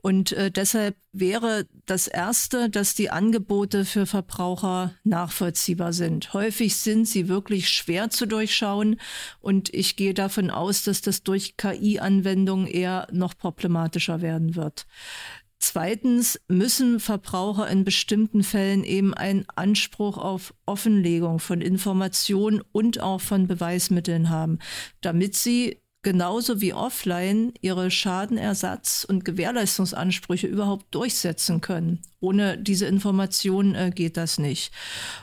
Und 0.02 0.32
äh, 0.32 0.50
deshalb 0.50 0.96
wäre 1.12 1.66
das 1.86 2.06
Erste, 2.06 2.70
dass 2.70 2.94
die 2.94 3.10
Angebote 3.10 3.84
für 3.84 4.06
Verbraucher 4.06 4.94
nachvollziehbar 5.02 5.92
sind. 5.92 6.32
Häufig 6.32 6.76
sind 6.76 7.06
sie 7.06 7.28
wirklich 7.28 7.68
schwer 7.68 8.10
zu 8.10 8.26
durchschauen 8.26 9.00
und 9.40 9.74
ich 9.74 9.96
gehe 9.96 10.14
davon 10.14 10.50
aus, 10.50 10.84
dass 10.84 11.00
das 11.00 11.22
durch 11.22 11.56
KI-Anwendungen 11.56 12.66
eher 12.66 13.08
noch 13.10 13.29
problematischer 13.38 14.20
werden 14.20 14.56
wird. 14.56 14.86
Zweitens 15.62 16.40
müssen 16.48 17.00
Verbraucher 17.00 17.68
in 17.68 17.84
bestimmten 17.84 18.42
Fällen 18.42 18.82
eben 18.82 19.12
einen 19.12 19.44
Anspruch 19.56 20.16
auf 20.16 20.54
Offenlegung 20.64 21.38
von 21.38 21.60
Informationen 21.60 22.62
und 22.72 23.00
auch 23.00 23.20
von 23.20 23.46
Beweismitteln 23.46 24.30
haben, 24.30 24.58
damit 25.02 25.36
sie 25.36 25.82
genauso 26.02 26.60
wie 26.60 26.72
offline 26.72 27.52
ihre 27.60 27.90
Schadenersatz- 27.90 29.04
und 29.04 29.24
Gewährleistungsansprüche 29.24 30.46
überhaupt 30.46 30.94
durchsetzen 30.94 31.60
können. 31.60 32.00
Ohne 32.20 32.56
diese 32.56 32.86
Informationen 32.86 33.74
äh, 33.74 33.90
geht 33.94 34.16
das 34.16 34.38
nicht. 34.38 34.72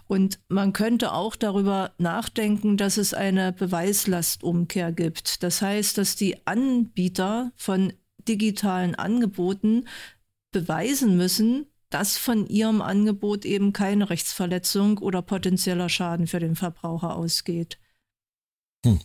Und 0.07 0.39
man 0.49 0.73
könnte 0.73 1.13
auch 1.13 1.35
darüber 1.35 1.93
nachdenken, 1.97 2.77
dass 2.77 2.97
es 2.97 3.13
eine 3.13 3.53
Beweislastumkehr 3.53 4.91
gibt. 4.91 5.41
Das 5.41 5.61
heißt, 5.61 5.97
dass 5.97 6.15
die 6.15 6.45
Anbieter 6.45 7.51
von 7.55 7.93
digitalen 8.27 8.93
Angeboten 8.93 9.85
beweisen 10.51 11.17
müssen, 11.17 11.65
dass 11.89 12.17
von 12.17 12.45
ihrem 12.47 12.81
Angebot 12.81 13.45
eben 13.45 13.73
keine 13.73 14.09
Rechtsverletzung 14.09 14.97
oder 14.97 15.21
potenzieller 15.21 15.89
Schaden 15.89 16.27
für 16.27 16.39
den 16.39 16.55
Verbraucher 16.55 17.15
ausgeht. 17.15 17.79
Hm. 18.85 18.99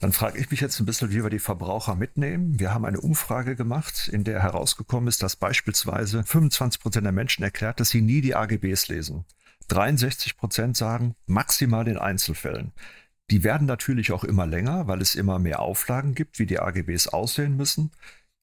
Dann 0.00 0.12
frage 0.12 0.38
ich 0.38 0.50
mich 0.50 0.60
jetzt 0.60 0.80
ein 0.80 0.86
bisschen, 0.86 1.10
wie 1.10 1.22
wir 1.22 1.28
die 1.28 1.38
Verbraucher 1.38 1.94
mitnehmen. 1.94 2.58
Wir 2.58 2.72
haben 2.72 2.86
eine 2.86 3.00
Umfrage 3.00 3.54
gemacht, 3.54 4.08
in 4.08 4.24
der 4.24 4.42
herausgekommen 4.42 5.08
ist, 5.08 5.22
dass 5.22 5.36
beispielsweise 5.36 6.24
25 6.24 6.80
Prozent 6.80 7.04
der 7.04 7.12
Menschen 7.12 7.44
erklärt, 7.44 7.80
dass 7.80 7.90
sie 7.90 8.00
nie 8.00 8.22
die 8.22 8.34
AGBs 8.34 8.88
lesen. 8.88 9.26
63 9.68 10.38
Prozent 10.38 10.76
sagen 10.76 11.14
maximal 11.26 11.86
in 11.86 11.98
Einzelfällen. 11.98 12.72
Die 13.30 13.44
werden 13.44 13.66
natürlich 13.66 14.10
auch 14.10 14.24
immer 14.24 14.46
länger, 14.46 14.88
weil 14.88 15.02
es 15.02 15.14
immer 15.14 15.38
mehr 15.38 15.60
Auflagen 15.60 16.14
gibt, 16.14 16.38
wie 16.38 16.46
die 16.46 16.58
AGBs 16.58 17.08
aussehen 17.08 17.56
müssen. 17.56 17.92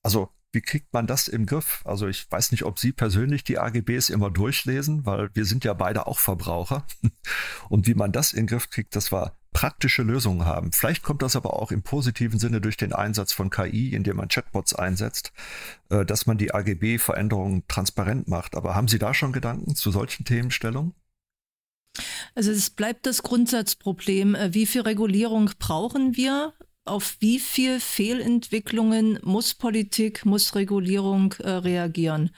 Also 0.03 0.29
wie 0.53 0.61
kriegt 0.61 0.93
man 0.93 1.07
das 1.07 1.27
im 1.27 1.47
Griff? 1.47 1.81
Also 1.85 2.07
ich 2.07 2.31
weiß 2.31 2.51
nicht, 2.51 2.63
ob 2.63 2.79
Sie 2.79 2.91
persönlich 2.91 3.43
die 3.43 3.59
AGBs 3.59 4.09
immer 4.09 4.29
durchlesen, 4.29 5.05
weil 5.05 5.29
wir 5.33 5.43
sind 5.43 5.65
ja 5.65 5.73
beide 5.73 6.07
auch 6.07 6.19
Verbraucher. 6.19 6.85
Und 7.69 7.87
wie 7.87 7.95
man 7.95 8.11
das 8.11 8.31
in 8.31 8.43
den 8.43 8.47
Griff 8.47 8.69
kriegt, 8.69 8.95
dass 8.95 9.11
wir 9.11 9.33
praktische 9.57 10.03
Lösungen 10.03 10.45
haben. 10.45 10.71
Vielleicht 10.71 11.01
kommt 11.01 11.23
das 11.23 11.35
aber 11.35 11.59
auch 11.59 11.71
im 11.71 11.81
positiven 11.81 12.37
Sinne 12.37 12.61
durch 12.61 12.77
den 12.77 12.93
Einsatz 12.93 13.33
von 13.33 13.49
KI, 13.49 13.91
indem 13.95 14.17
man 14.17 14.27
Chatbots 14.27 14.75
einsetzt, 14.75 15.33
äh, 15.89 16.05
dass 16.05 16.27
man 16.27 16.37
die 16.37 16.53
AGB-Veränderungen 16.53 17.63
transparent 17.67 18.27
macht. 18.27 18.55
Aber 18.55 18.75
haben 18.75 18.87
Sie 18.87 18.99
da 18.99 19.15
schon 19.15 19.33
Gedanken 19.33 19.73
zu 19.73 19.89
solchen 19.89 20.25
Themenstellungen? 20.25 20.93
Also 22.35 22.51
es 22.51 22.69
bleibt 22.69 23.07
das 23.07 23.23
Grundsatzproblem, 23.23 24.35
äh, 24.35 24.53
wie 24.53 24.67
viel 24.67 24.81
Regulierung 24.81 25.49
brauchen 25.57 26.15
wir? 26.15 26.53
Auf 26.87 27.17
wie 27.19 27.39
viel 27.39 27.79
Fehlentwicklungen 27.79 29.19
muss 29.23 29.53
Politik, 29.53 30.25
muss 30.25 30.55
Regulierung 30.55 31.33
äh, 31.39 31.49
reagieren? 31.49 32.31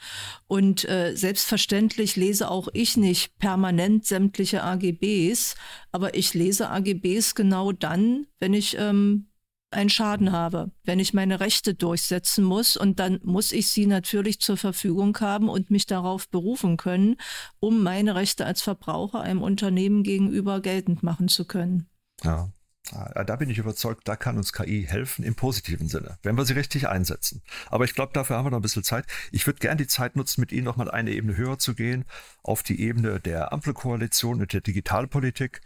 Und 0.47 0.87
äh, 0.87 1.15
selbstverständlich 1.15 2.15
lese 2.15 2.49
auch 2.49 2.67
ich 2.73 2.97
nicht 2.97 3.37
permanent 3.39 4.05
sämtliche 4.05 4.63
AGBs, 4.63 5.55
aber 5.91 6.15
ich 6.15 6.33
lese 6.33 6.69
AGBs 6.69 7.35
genau 7.35 7.71
dann, 7.71 8.27
wenn 8.39 8.53
ich 8.53 8.77
ähm, 8.77 9.29
einen 9.71 9.89
Schaden 9.89 10.31
habe, 10.31 10.71
wenn 10.83 10.99
ich 10.99 11.13
meine 11.13 11.39
Rechte 11.39 11.75
durchsetzen 11.75 12.43
muss 12.43 12.75
und 12.75 12.99
dann 12.99 13.19
muss 13.23 13.51
ich 13.51 13.67
sie 13.67 13.85
natürlich 13.85 14.39
zur 14.39 14.57
Verfügung 14.57 15.15
haben 15.19 15.47
und 15.47 15.69
mich 15.69 15.85
darauf 15.85 16.27
berufen 16.29 16.77
können, 16.77 17.17
um 17.59 17.83
meine 17.83 18.15
Rechte 18.15 18.45
als 18.45 18.61
Verbraucher 18.61 19.21
einem 19.21 19.41
Unternehmen 19.41 20.03
gegenüber 20.03 20.61
geltend 20.61 21.03
machen 21.03 21.27
zu 21.27 21.45
können. 21.45 21.87
Ja. 22.23 22.51
Ah, 22.91 23.23
da 23.23 23.35
bin 23.35 23.49
ich 23.49 23.59
überzeugt, 23.59 24.07
da 24.07 24.15
kann 24.15 24.37
uns 24.37 24.51
KI 24.51 24.85
helfen 24.87 25.23
im 25.23 25.35
positiven 25.35 25.87
Sinne, 25.87 26.17
wenn 26.23 26.35
wir 26.37 26.45
sie 26.45 26.53
richtig 26.53 26.87
einsetzen. 26.87 27.43
Aber 27.67 27.85
ich 27.85 27.93
glaube, 27.93 28.13
dafür 28.13 28.37
haben 28.37 28.45
wir 28.45 28.51
noch 28.51 28.59
ein 28.59 28.63
bisschen 28.63 28.83
Zeit. 28.83 29.05
Ich 29.31 29.45
würde 29.45 29.59
gerne 29.59 29.77
die 29.77 29.87
Zeit 29.87 30.15
nutzen, 30.15 30.41
mit 30.41 30.51
Ihnen 30.51 30.63
noch 30.63 30.75
mal 30.75 30.89
eine 30.89 31.11
Ebene 31.11 31.37
höher 31.37 31.59
zu 31.59 31.75
gehen, 31.75 32.05
auf 32.41 32.63
die 32.63 32.81
Ebene 32.81 33.19
der 33.19 33.53
Ampelkoalition 33.53 34.41
und 34.41 34.53
der 34.53 34.61
Digitalpolitik. 34.61 35.61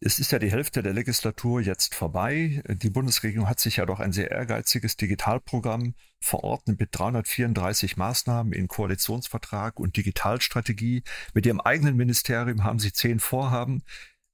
Es 0.00 0.18
ist 0.18 0.32
ja 0.32 0.38
die 0.38 0.50
Hälfte 0.50 0.82
der 0.82 0.92
Legislatur 0.92 1.62
jetzt 1.62 1.94
vorbei. 1.94 2.62
Die 2.68 2.90
Bundesregierung 2.90 3.48
hat 3.48 3.60
sich 3.60 3.76
ja 3.76 3.86
doch 3.86 4.00
ein 4.00 4.12
sehr 4.12 4.30
ehrgeiziges 4.30 4.96
Digitalprogramm 4.96 5.94
verordnet 6.20 6.78
mit 6.78 6.90
334 6.92 7.96
Maßnahmen 7.96 8.52
in 8.52 8.68
Koalitionsvertrag 8.68 9.80
und 9.80 9.96
Digitalstrategie. 9.96 11.04
Mit 11.32 11.46
ihrem 11.46 11.60
eigenen 11.60 11.96
Ministerium 11.96 12.64
haben 12.64 12.78
sie 12.78 12.92
zehn 12.92 13.18
Vorhaben. 13.18 13.82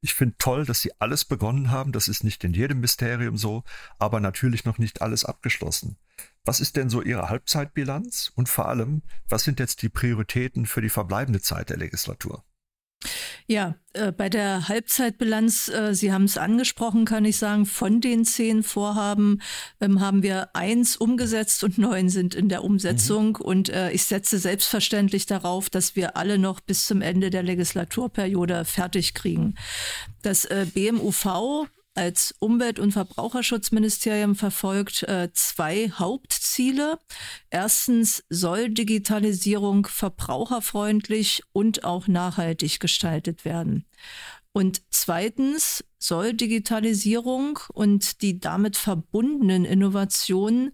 Ich 0.07 0.15
finde 0.15 0.37
toll, 0.39 0.65
dass 0.65 0.83
sie 0.83 0.93
alles 1.01 1.25
begonnen 1.25 1.73
haben. 1.73 1.91
Das 1.91 2.07
ist 2.07 2.23
nicht 2.23 2.45
in 2.45 2.55
jedem 2.55 2.79
Mysterium 2.79 3.37
so, 3.37 3.65
aber 3.99 4.21
natürlich 4.21 4.65
noch 4.65 4.79
nicht 4.79 5.03
alles 5.03 5.25
abgeschlossen. 5.25 5.97
Was 6.45 6.61
ist 6.61 6.77
denn 6.77 6.89
so 6.89 7.03
Ihre 7.03 7.29
Halbzeitbilanz? 7.29 8.31
Und 8.37 8.49
vor 8.49 8.69
allem, 8.69 9.03
was 9.29 9.43
sind 9.43 9.59
jetzt 9.59 9.83
die 9.83 9.89
Prioritäten 9.89 10.67
für 10.67 10.81
die 10.81 10.91
verbleibende 10.91 11.41
Zeit 11.41 11.71
der 11.71 11.79
Legislatur? 11.79 12.45
Ja, 13.47 13.77
äh, 13.93 14.11
bei 14.11 14.29
der 14.29 14.69
Halbzeitbilanz, 14.69 15.69
äh, 15.69 15.95
Sie 15.95 16.13
haben 16.13 16.25
es 16.25 16.37
angesprochen, 16.37 17.05
kann 17.05 17.25
ich 17.25 17.37
sagen, 17.37 17.65
von 17.65 18.01
den 18.01 18.25
zehn 18.25 18.63
Vorhaben 18.63 19.41
ähm, 19.81 20.01
haben 20.01 20.23
wir 20.23 20.55
eins 20.55 20.97
umgesetzt 20.97 21.63
und 21.63 21.79
neun 21.79 22.09
sind 22.09 22.35
in 22.35 22.49
der 22.49 22.65
Umsetzung. 22.65 23.29
Mhm. 23.39 23.45
Und 23.45 23.69
äh, 23.69 23.93
ich 23.93 24.05
setze 24.05 24.39
selbstverständlich 24.39 25.27
darauf, 25.27 25.71
dass 25.71 25.95
wir 25.95 26.17
alle 26.17 26.39
noch 26.39 26.61
bis 26.61 26.87
zum 26.87 27.03
Ende 27.03 27.31
der 27.31 27.43
Legislaturperiode 27.43 28.65
fertig 28.65 29.15
kriegen. 29.15 29.55
Das 30.23 30.45
äh, 30.47 30.67
BMUV 30.73 31.69
als 31.97 32.35
Umwelt- 32.39 32.79
und 32.79 32.93
Verbraucherschutzministerium 32.93 34.35
verfolgt 34.35 35.03
äh, 35.05 35.31
zwei 35.33 35.91
Hauptziele. 35.91 36.99
Erstens 37.51 38.25
soll 38.29 38.71
Digitalisierung 38.71 39.87
verbraucherfreundlich 39.87 41.43
und 41.53 41.85
auch 41.85 42.07
nachhaltig 42.09 42.81
gestaltet 42.81 43.45
werden. 43.45 43.87
Und 44.53 44.83
zweitens 44.91 45.85
soll 45.99 46.33
Digitalisierung 46.33 47.59
und 47.73 48.23
die 48.23 48.41
damit 48.41 48.77
verbundenen 48.77 49.65
Innovationen 49.65 50.73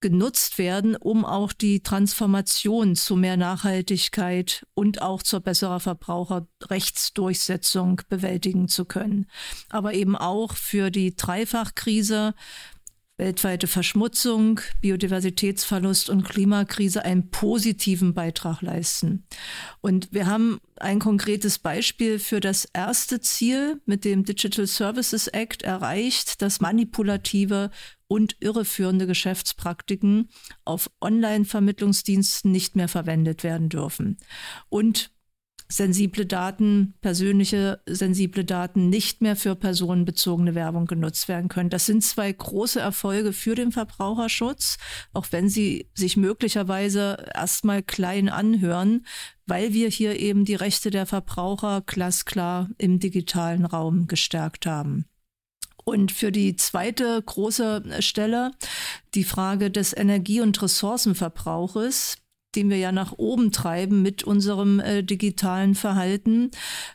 genutzt 0.00 0.58
werden, 0.58 0.96
um 0.96 1.24
auch 1.24 1.52
die 1.52 1.82
Transformation 1.82 2.96
zu 2.96 3.14
mehr 3.16 3.36
Nachhaltigkeit 3.36 4.66
und 4.74 5.02
auch 5.02 5.22
zur 5.22 5.40
besserer 5.40 5.80
Verbraucherrechtsdurchsetzung 5.80 8.00
bewältigen 8.08 8.68
zu 8.68 8.84
können. 8.84 9.26
Aber 9.68 9.94
eben 9.94 10.16
auch 10.16 10.54
für 10.54 10.90
die 10.90 11.14
Dreifachkrise 11.14 12.34
weltweite 13.20 13.66
Verschmutzung, 13.66 14.60
Biodiversitätsverlust 14.80 16.08
und 16.08 16.24
Klimakrise 16.24 17.04
einen 17.04 17.30
positiven 17.30 18.14
Beitrag 18.14 18.62
leisten. 18.62 19.26
Und 19.82 20.08
wir 20.10 20.26
haben 20.26 20.58
ein 20.76 20.98
konkretes 21.00 21.58
Beispiel 21.58 22.18
für 22.18 22.40
das 22.40 22.64
erste 22.72 23.20
Ziel 23.20 23.80
mit 23.84 24.06
dem 24.06 24.24
Digital 24.24 24.66
Services 24.66 25.28
Act 25.28 25.62
erreicht, 25.62 26.40
dass 26.40 26.60
manipulative 26.60 27.70
und 28.08 28.36
irreführende 28.40 29.06
Geschäftspraktiken 29.06 30.30
auf 30.64 30.90
Online-Vermittlungsdiensten 31.02 32.50
nicht 32.50 32.74
mehr 32.74 32.88
verwendet 32.88 33.44
werden 33.44 33.68
dürfen. 33.68 34.16
Und 34.70 35.12
sensible 35.70 36.26
Daten, 36.26 36.94
persönliche 37.00 37.80
sensible 37.86 38.44
Daten 38.44 38.90
nicht 38.90 39.22
mehr 39.22 39.36
für 39.36 39.54
personenbezogene 39.54 40.54
Werbung 40.54 40.86
genutzt 40.86 41.28
werden 41.28 41.48
können. 41.48 41.70
Das 41.70 41.86
sind 41.86 42.02
zwei 42.02 42.30
große 42.30 42.80
Erfolge 42.80 43.32
für 43.32 43.54
den 43.54 43.72
Verbraucherschutz, 43.72 44.78
auch 45.12 45.26
wenn 45.30 45.48
sie 45.48 45.88
sich 45.94 46.16
möglicherweise 46.16 47.24
erstmal 47.34 47.82
klein 47.82 48.28
anhören, 48.28 49.06
weil 49.46 49.72
wir 49.72 49.88
hier 49.88 50.18
eben 50.18 50.44
die 50.44 50.56
Rechte 50.56 50.90
der 50.90 51.06
Verbraucher 51.06 51.82
glasklar 51.86 52.68
im 52.76 52.98
digitalen 52.98 53.64
Raum 53.64 54.08
gestärkt 54.08 54.66
haben. 54.66 55.06
Und 55.84 56.12
für 56.12 56.30
die 56.30 56.56
zweite 56.56 57.20
große 57.20 57.82
Stelle, 58.00 58.52
die 59.14 59.24
Frage 59.24 59.70
des 59.70 59.96
Energie- 59.96 60.40
und 60.40 60.60
Ressourcenverbrauches, 60.60 62.18
den 62.54 62.70
wir 62.70 62.78
ja 62.78 62.92
nach 62.92 63.12
oben 63.12 63.52
treiben 63.52 64.02
mit 64.02 64.24
unserem 64.24 64.80
äh, 64.80 65.02
digitalen 65.02 65.74
Verhalten. 65.74 66.50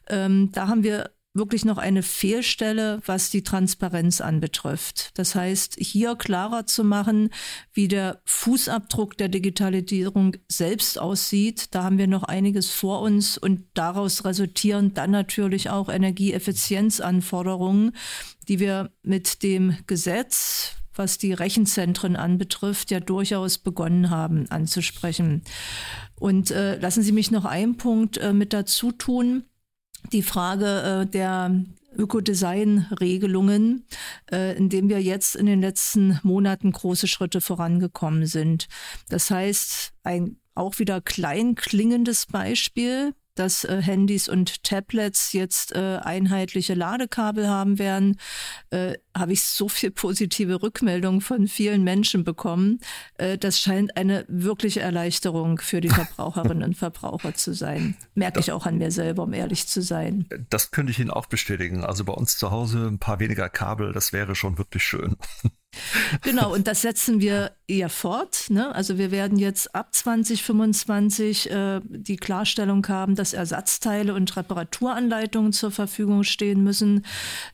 Ähm, 0.10 0.50
da 0.52 0.68
haben 0.68 0.84
wir 0.84 1.12
wirklich 1.36 1.66
noch 1.66 1.78
eine 1.78 2.02
Fehlstelle, 2.02 3.02
was 3.06 3.30
die 3.30 3.44
Transparenz 3.44 4.22
anbetrifft. 4.22 5.12
Das 5.20 5.36
heißt, 5.36 5.76
hier 5.78 6.16
klarer 6.16 6.66
zu 6.66 6.86
machen, 6.86 7.30
wie 7.74 7.90
der 7.90 8.22
Fußabdruck 8.26 9.18
der 9.18 9.28
Digitalisierung 9.28 10.38
selbst 10.48 10.98
aussieht. 10.98 11.76
Da 11.76 11.84
haben 11.84 11.98
wir 11.98 12.08
noch 12.08 12.24
einiges 12.24 12.72
vor 12.72 13.02
uns 13.02 13.38
und 13.38 13.66
daraus 13.74 14.24
resultieren 14.24 14.94
dann 14.94 15.12
natürlich 15.12 15.70
auch 15.70 15.90
Energieeffizienzanforderungen, 15.90 17.92
die 18.48 18.60
wir 18.60 18.92
mit 19.04 19.44
dem 19.44 19.76
Gesetz, 19.88 20.78
was 20.96 21.18
die 21.18 21.34
Rechenzentren 21.34 22.16
anbetrifft, 22.16 22.92
ja 22.92 23.00
durchaus 23.00 23.58
begonnen 23.58 24.10
haben 24.10 24.50
anzusprechen. 24.50 25.44
Und 26.16 26.52
äh, 26.52 26.78
lassen 26.78 27.04
Sie 27.04 27.12
mich 27.12 27.32
noch 27.32 27.46
einen 27.46 27.78
Punkt 27.78 28.18
äh, 28.18 28.34
mit 28.34 28.54
dazu 28.54 28.92
tun. 28.92 29.46
Die 30.12 30.24
Frage 30.24 31.02
äh, 31.02 31.06
der 31.06 31.64
Ökodesign-Regelungen, 31.98 33.86
äh, 34.32 34.58
in 34.58 34.70
dem 34.70 34.90
wir 34.90 35.02
jetzt 35.02 35.36
in 35.36 35.46
den 35.46 35.62
letzten 35.62 36.20
Monaten 36.24 36.72
große 36.72 37.08
Schritte 37.08 37.42
vorangekommen 37.42 38.26
sind. 38.26 38.68
Das 39.10 39.32
heißt, 39.32 39.94
ein 40.04 40.38
auch 40.54 40.80
wieder 40.80 41.02
klein 41.02 41.56
klingendes 41.56 42.26
Beispiel 42.28 43.14
dass 43.36 43.64
äh, 43.64 43.82
Handys 43.82 44.28
und 44.28 44.64
Tablets 44.64 45.34
jetzt 45.34 45.76
äh, 45.76 46.00
einheitliche 46.02 46.74
Ladekabel 46.74 47.48
haben 47.48 47.80
werden, 47.80 48.18
äh, 48.72 48.94
habe 49.16 49.34
ich 49.34 49.44
so 49.44 49.70
viel 49.70 49.92
positive 49.92 50.62
Rückmeldungen 50.62 51.22
von 51.22 51.48
vielen 51.48 51.84
Menschen 51.84 52.24
bekommen. 52.24 52.80
Äh, 53.18 53.38
das 53.38 53.60
scheint 53.60 53.96
eine 53.98 54.26
wirkliche 54.28 54.82
Erleichterung 54.82 55.60
für 55.60 55.82
die 55.82 55.90
Verbraucherinnen 55.90 56.64
und 56.64 56.76
Verbraucher 56.76 57.34
zu 57.34 57.54
sein. 57.54 57.96
Merke 58.14 58.40
ich 58.40 58.52
auch 58.52 58.66
an 58.66 58.78
mir 58.78 58.92
selber, 58.92 59.24
um 59.24 59.34
ehrlich 59.34 59.68
zu 59.68 59.82
sein. 59.82 60.28
Das 60.50 60.72
könnte 60.72 60.92
ich 60.92 61.00
Ihnen 61.00 61.12
auch 61.12 61.28
bestätigen. 61.28 61.84
Also 61.84 62.06
bei 62.06 62.14
uns 62.14 62.38
zu 62.38 62.52
Hause 62.52 62.88
ein 62.88 63.00
paar 63.00 63.20
weniger 63.20 63.50
Kabel, 63.50 63.94
das 63.94 64.14
wäre 64.14 64.36
schon 64.36 64.58
wirklich 64.58 64.84
schön. 64.84 65.16
Genau, 66.22 66.54
und 66.54 66.68
das 66.68 66.82
setzen 66.82 67.20
wir 67.20 67.52
eher 67.68 67.90
fort. 67.90 68.46
Ne? 68.50 68.74
Also 68.76 68.98
wir 68.98 69.12
werden 69.12 69.40
jetzt 69.40 69.74
ab 69.74 69.94
2025 69.94 71.50
äh, 71.50 71.82
die 71.88 72.18
Klarstellung 72.18 72.88
haben, 72.88 73.16
dass 73.16 73.34
Ersatzteile 73.34 74.14
und 74.14 74.36
Reparaturanleitungen 74.36 75.52
zur 75.52 75.72
Verfügung 75.72 76.24
stehen 76.24 76.64
müssen. 76.64 77.06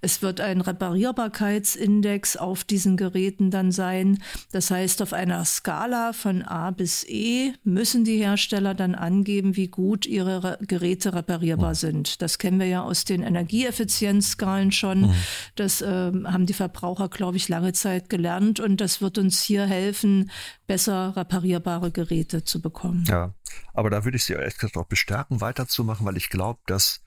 Es 0.02 0.22
wird 0.22 0.42
ein 0.42 0.62
Reparierbarkeitsindex 0.62 2.36
auf 2.36 2.64
diesen 2.64 2.98
Geräten 2.98 3.52
dann 3.52 3.72
sein. 3.72 4.22
Das 4.52 4.70
heißt, 4.70 5.02
auf 5.02 5.14
einer 5.14 5.46
Skala 5.46 6.14
von 6.14 6.42
A 6.42 6.72
bis 6.72 7.06
E 7.08 7.54
müssen 7.64 8.04
die 8.04 8.18
Hersteller 8.18 8.74
dann 8.74 8.96
angeben, 8.96 9.56
wie 9.56 9.68
gut 9.68 10.06
ihre 10.06 10.44
Re 10.44 10.58
Geräte 10.62 11.14
reparierbar 11.14 11.70
mhm. 11.70 11.76
sind. 11.76 12.22
Das 12.22 12.38
kennen 12.38 12.60
wir 12.60 12.68
ja 12.68 12.84
aus 12.84 13.06
den 13.06 13.24
Energieeffizienzskalen 13.24 14.72
schon. 14.72 15.02
Mhm. 15.02 15.14
Das 15.56 15.82
äh, 15.82 15.86
haben 15.86 16.46
die 16.46 16.54
Verbraucher, 16.54 17.08
glaube 17.10 17.38
ich, 17.38 17.48
lange 17.48 17.74
Zeit 17.74 18.10
gelernt 18.12 18.60
und 18.60 18.80
das 18.80 19.02
wird 19.02 19.18
uns 19.18 19.42
hier 19.42 19.66
helfen, 19.66 20.30
besser 20.68 21.16
reparierbare 21.16 21.90
Geräte 21.92 22.44
zu 22.44 22.62
bekommen. 22.62 23.06
Ja, 23.08 23.34
aber 23.74 23.90
da 23.90 24.04
würde 24.04 24.18
ich 24.18 24.26
Sie 24.26 24.34
ehrlich 24.34 24.54
gesagt 24.58 24.78
auch 24.78 24.86
bestärken, 24.86 25.42
weiterzumachen, 25.42 26.06
weil 26.06 26.18
ich 26.18 26.30
glaube, 26.30 26.60
dass 26.68 27.02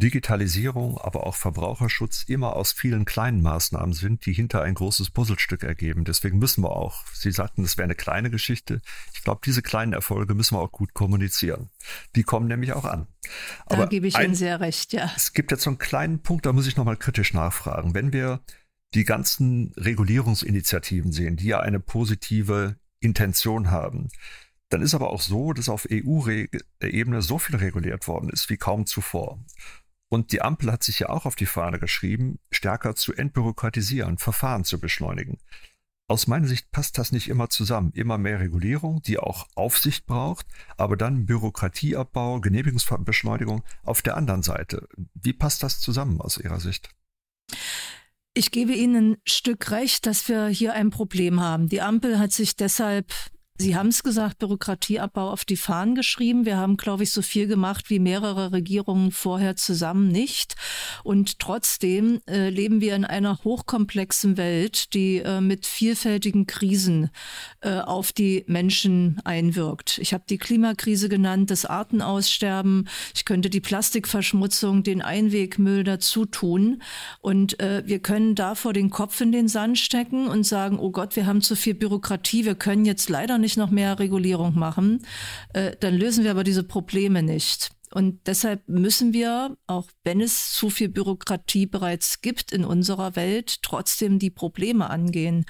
Digitalisierung, 0.00 0.96
aber 0.98 1.26
auch 1.26 1.34
Verbraucherschutz 1.34 2.22
immer 2.22 2.54
aus 2.54 2.70
vielen 2.70 3.04
kleinen 3.04 3.42
Maßnahmen 3.42 3.92
sind, 3.92 4.26
die 4.26 4.32
hinter 4.32 4.62
ein 4.62 4.74
großes 4.74 5.10
Puzzlestück 5.10 5.64
ergeben. 5.64 6.04
Deswegen 6.04 6.38
müssen 6.38 6.62
wir 6.62 6.70
auch, 6.70 7.04
Sie 7.12 7.32
sagten, 7.32 7.64
es 7.64 7.76
wäre 7.76 7.84
eine 7.84 7.96
kleine 7.96 8.30
Geschichte. 8.30 8.80
Ich 9.12 9.24
glaube, 9.24 9.40
diese 9.44 9.60
kleinen 9.60 9.92
Erfolge 9.92 10.34
müssen 10.34 10.54
wir 10.54 10.60
auch 10.60 10.70
gut 10.70 10.94
kommunizieren. 10.94 11.70
Die 12.14 12.22
kommen 12.22 12.46
nämlich 12.46 12.74
auch 12.74 12.84
an. 12.84 13.08
Aber 13.66 13.82
da 13.82 13.86
gebe 13.86 14.06
ich 14.06 14.14
ein, 14.14 14.26
Ihnen 14.26 14.34
sehr 14.36 14.60
recht, 14.60 14.92
ja. 14.92 15.10
Es 15.16 15.32
gibt 15.32 15.50
jetzt 15.50 15.64
so 15.64 15.70
einen 15.70 15.78
kleinen 15.78 16.22
Punkt, 16.22 16.46
da 16.46 16.52
muss 16.52 16.68
ich 16.68 16.76
nochmal 16.76 16.96
kritisch 16.96 17.34
nachfragen. 17.34 17.92
Wenn 17.92 18.12
wir 18.12 18.40
die 18.94 19.04
ganzen 19.04 19.72
Regulierungsinitiativen 19.76 21.12
sehen, 21.12 21.36
die 21.36 21.48
ja 21.48 21.60
eine 21.60 21.80
positive 21.80 22.76
Intention 23.00 23.70
haben, 23.70 24.08
dann 24.70 24.82
ist 24.82 24.94
aber 24.94 25.10
auch 25.10 25.20
so, 25.20 25.52
dass 25.52 25.68
auf 25.68 25.86
EU-Ebene 25.90 27.22
so 27.22 27.38
viel 27.38 27.56
reguliert 27.56 28.06
worden 28.06 28.30
ist 28.30 28.50
wie 28.50 28.56
kaum 28.56 28.86
zuvor. 28.86 29.38
Und 30.10 30.32
die 30.32 30.42
Ampel 30.42 30.72
hat 30.72 30.82
sich 30.82 31.00
ja 31.00 31.10
auch 31.10 31.26
auf 31.26 31.36
die 31.36 31.46
Fahne 31.46 31.78
geschrieben, 31.78 32.38
stärker 32.50 32.94
zu 32.94 33.12
entbürokratisieren, 33.12 34.18
Verfahren 34.18 34.64
zu 34.64 34.80
beschleunigen. 34.80 35.38
Aus 36.10 36.26
meiner 36.26 36.46
Sicht 36.46 36.70
passt 36.70 36.96
das 36.96 37.12
nicht 37.12 37.28
immer 37.28 37.50
zusammen. 37.50 37.92
Immer 37.92 38.16
mehr 38.16 38.40
Regulierung, 38.40 39.02
die 39.02 39.18
auch 39.18 39.46
Aufsicht 39.54 40.06
braucht, 40.06 40.46
aber 40.78 40.96
dann 40.96 41.26
Bürokratieabbau, 41.26 42.40
Genehmigungsbeschleunigung 42.40 43.62
auf 43.84 44.00
der 44.00 44.16
anderen 44.16 44.42
Seite. 44.42 44.88
Wie 45.12 45.34
passt 45.34 45.62
das 45.62 45.80
zusammen 45.80 46.22
aus 46.22 46.38
Ihrer 46.38 46.60
Sicht? 46.60 46.88
Ich 48.38 48.52
gebe 48.52 48.72
Ihnen 48.72 49.14
ein 49.14 49.16
Stück 49.24 49.72
recht, 49.72 50.06
dass 50.06 50.28
wir 50.28 50.46
hier 50.46 50.72
ein 50.72 50.90
Problem 50.90 51.40
haben. 51.40 51.68
Die 51.68 51.80
Ampel 51.80 52.20
hat 52.20 52.30
sich 52.30 52.54
deshalb 52.54 53.12
Sie 53.60 53.74
haben 53.74 53.88
es 53.88 54.04
gesagt, 54.04 54.38
Bürokratieabbau 54.38 55.30
auf 55.32 55.44
die 55.44 55.56
Fahnen 55.56 55.96
geschrieben. 55.96 56.46
Wir 56.46 56.58
haben, 56.58 56.76
glaube 56.76 57.02
ich, 57.02 57.10
so 57.10 57.22
viel 57.22 57.48
gemacht 57.48 57.90
wie 57.90 57.98
mehrere 57.98 58.52
Regierungen 58.52 59.10
vorher 59.10 59.56
zusammen 59.56 60.06
nicht. 60.06 60.54
Und 61.02 61.40
trotzdem 61.40 62.20
äh, 62.28 62.50
leben 62.50 62.80
wir 62.80 62.94
in 62.94 63.04
einer 63.04 63.42
hochkomplexen 63.42 64.36
Welt, 64.36 64.94
die 64.94 65.18
äh, 65.18 65.40
mit 65.40 65.66
vielfältigen 65.66 66.46
Krisen 66.46 67.10
äh, 67.60 67.80
auf 67.80 68.12
die 68.12 68.44
Menschen 68.46 69.20
einwirkt. 69.24 69.98
Ich 69.98 70.14
habe 70.14 70.22
die 70.30 70.38
Klimakrise 70.38 71.08
genannt, 71.08 71.50
das 71.50 71.64
Artenaussterben. 71.64 72.88
Ich 73.12 73.24
könnte 73.24 73.50
die 73.50 73.60
Plastikverschmutzung, 73.60 74.84
den 74.84 75.02
Einwegmüll 75.02 75.82
dazu 75.82 76.26
tun. 76.26 76.80
Und 77.20 77.58
äh, 77.58 77.82
wir 77.84 77.98
können 77.98 78.36
davor 78.36 78.72
den 78.72 78.90
Kopf 78.90 79.20
in 79.20 79.32
den 79.32 79.48
Sand 79.48 79.80
stecken 79.80 80.28
und 80.28 80.44
sagen, 80.44 80.78
oh 80.78 80.92
Gott, 80.92 81.16
wir 81.16 81.26
haben 81.26 81.42
zu 81.42 81.56
viel 81.56 81.74
Bürokratie. 81.74 82.44
Wir 82.44 82.54
können 82.54 82.84
jetzt 82.84 83.08
leider 83.08 83.36
nicht 83.36 83.47
nicht 83.48 83.56
noch 83.56 83.70
mehr 83.70 83.98
Regulierung 83.98 84.58
machen, 84.58 85.00
äh, 85.54 85.72
dann 85.80 85.94
lösen 85.94 86.22
wir 86.22 86.30
aber 86.30 86.44
diese 86.44 86.62
Probleme 86.62 87.22
nicht. 87.22 87.70
Und 87.92 88.26
deshalb 88.26 88.68
müssen 88.68 89.12
wir, 89.12 89.56
auch 89.66 89.88
wenn 90.04 90.20
es 90.20 90.52
zu 90.52 90.70
viel 90.70 90.88
Bürokratie 90.88 91.66
bereits 91.66 92.20
gibt 92.20 92.52
in 92.52 92.64
unserer 92.64 93.16
Welt, 93.16 93.62
trotzdem 93.62 94.18
die 94.18 94.30
Probleme 94.30 94.90
angehen. 94.90 95.44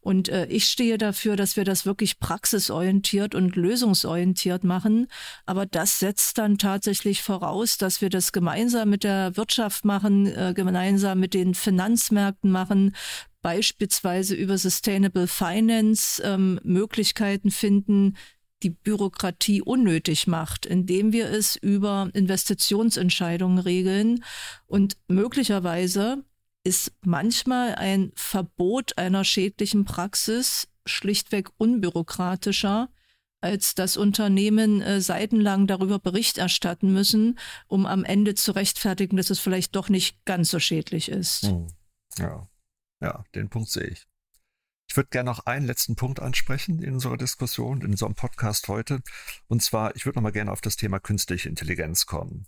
Und 0.00 0.28
äh, 0.28 0.46
ich 0.46 0.66
stehe 0.66 0.98
dafür, 0.98 1.36
dass 1.36 1.56
wir 1.56 1.64
das 1.64 1.84
wirklich 1.86 2.18
praxisorientiert 2.18 3.34
und 3.34 3.56
lösungsorientiert 3.56 4.64
machen. 4.64 5.08
Aber 5.46 5.66
das 5.66 5.98
setzt 5.98 6.38
dann 6.38 6.58
tatsächlich 6.58 7.22
voraus, 7.22 7.76
dass 7.78 8.00
wir 8.00 8.10
das 8.10 8.32
gemeinsam 8.32 8.90
mit 8.90 9.04
der 9.04 9.36
Wirtschaft 9.36 9.84
machen, 9.84 10.26
äh, 10.26 10.52
gemeinsam 10.54 11.20
mit 11.20 11.34
den 11.34 11.54
Finanzmärkten 11.54 12.50
machen, 12.50 12.94
beispielsweise 13.42 14.34
über 14.34 14.56
Sustainable 14.56 15.26
Finance 15.26 16.22
ähm, 16.24 16.60
Möglichkeiten 16.62 17.50
finden, 17.50 18.16
die 18.62 18.70
Bürokratie 18.70 19.62
unnötig 19.62 20.26
macht, 20.26 20.66
indem 20.66 21.12
wir 21.12 21.28
es 21.30 21.56
über 21.56 22.10
Investitionsentscheidungen 22.12 23.58
regeln. 23.58 24.24
Und 24.66 24.96
möglicherweise 25.08 26.24
ist 26.64 26.92
manchmal 27.04 27.74
ein 27.74 28.12
Verbot 28.14 28.96
einer 28.98 29.24
schädlichen 29.24 29.84
Praxis 29.84 30.68
schlichtweg 30.86 31.48
unbürokratischer, 31.58 32.88
als 33.40 33.74
dass 33.74 33.96
Unternehmen 33.96 34.80
äh, 34.80 35.00
seitenlang 35.00 35.66
darüber 35.66 35.98
Bericht 35.98 36.38
erstatten 36.38 36.92
müssen, 36.92 37.38
um 37.66 37.86
am 37.86 38.04
Ende 38.04 38.34
zu 38.34 38.52
rechtfertigen, 38.52 39.16
dass 39.16 39.30
es 39.30 39.40
vielleicht 39.40 39.74
doch 39.74 39.88
nicht 39.88 40.24
ganz 40.24 40.50
so 40.50 40.60
schädlich 40.60 41.08
ist. 41.08 41.48
Hm. 41.48 41.66
Ja. 42.18 42.48
Ja, 43.00 43.24
den 43.34 43.48
Punkt 43.48 43.68
sehe 43.68 43.88
ich. 43.88 44.06
Ich 44.92 44.96
würde 44.98 45.08
gerne 45.08 45.30
noch 45.30 45.46
einen 45.46 45.64
letzten 45.64 45.96
Punkt 45.96 46.20
ansprechen 46.20 46.82
in 46.82 46.92
unserer 46.92 47.16
Diskussion, 47.16 47.80
in 47.80 47.92
unserem 47.92 48.14
Podcast 48.14 48.68
heute. 48.68 49.00
Und 49.48 49.62
zwar, 49.62 49.96
ich 49.96 50.04
würde 50.04 50.18
noch 50.18 50.22
mal 50.22 50.32
gerne 50.32 50.52
auf 50.52 50.60
das 50.60 50.76
Thema 50.76 51.00
künstliche 51.00 51.48
Intelligenz 51.48 52.04
kommen. 52.04 52.46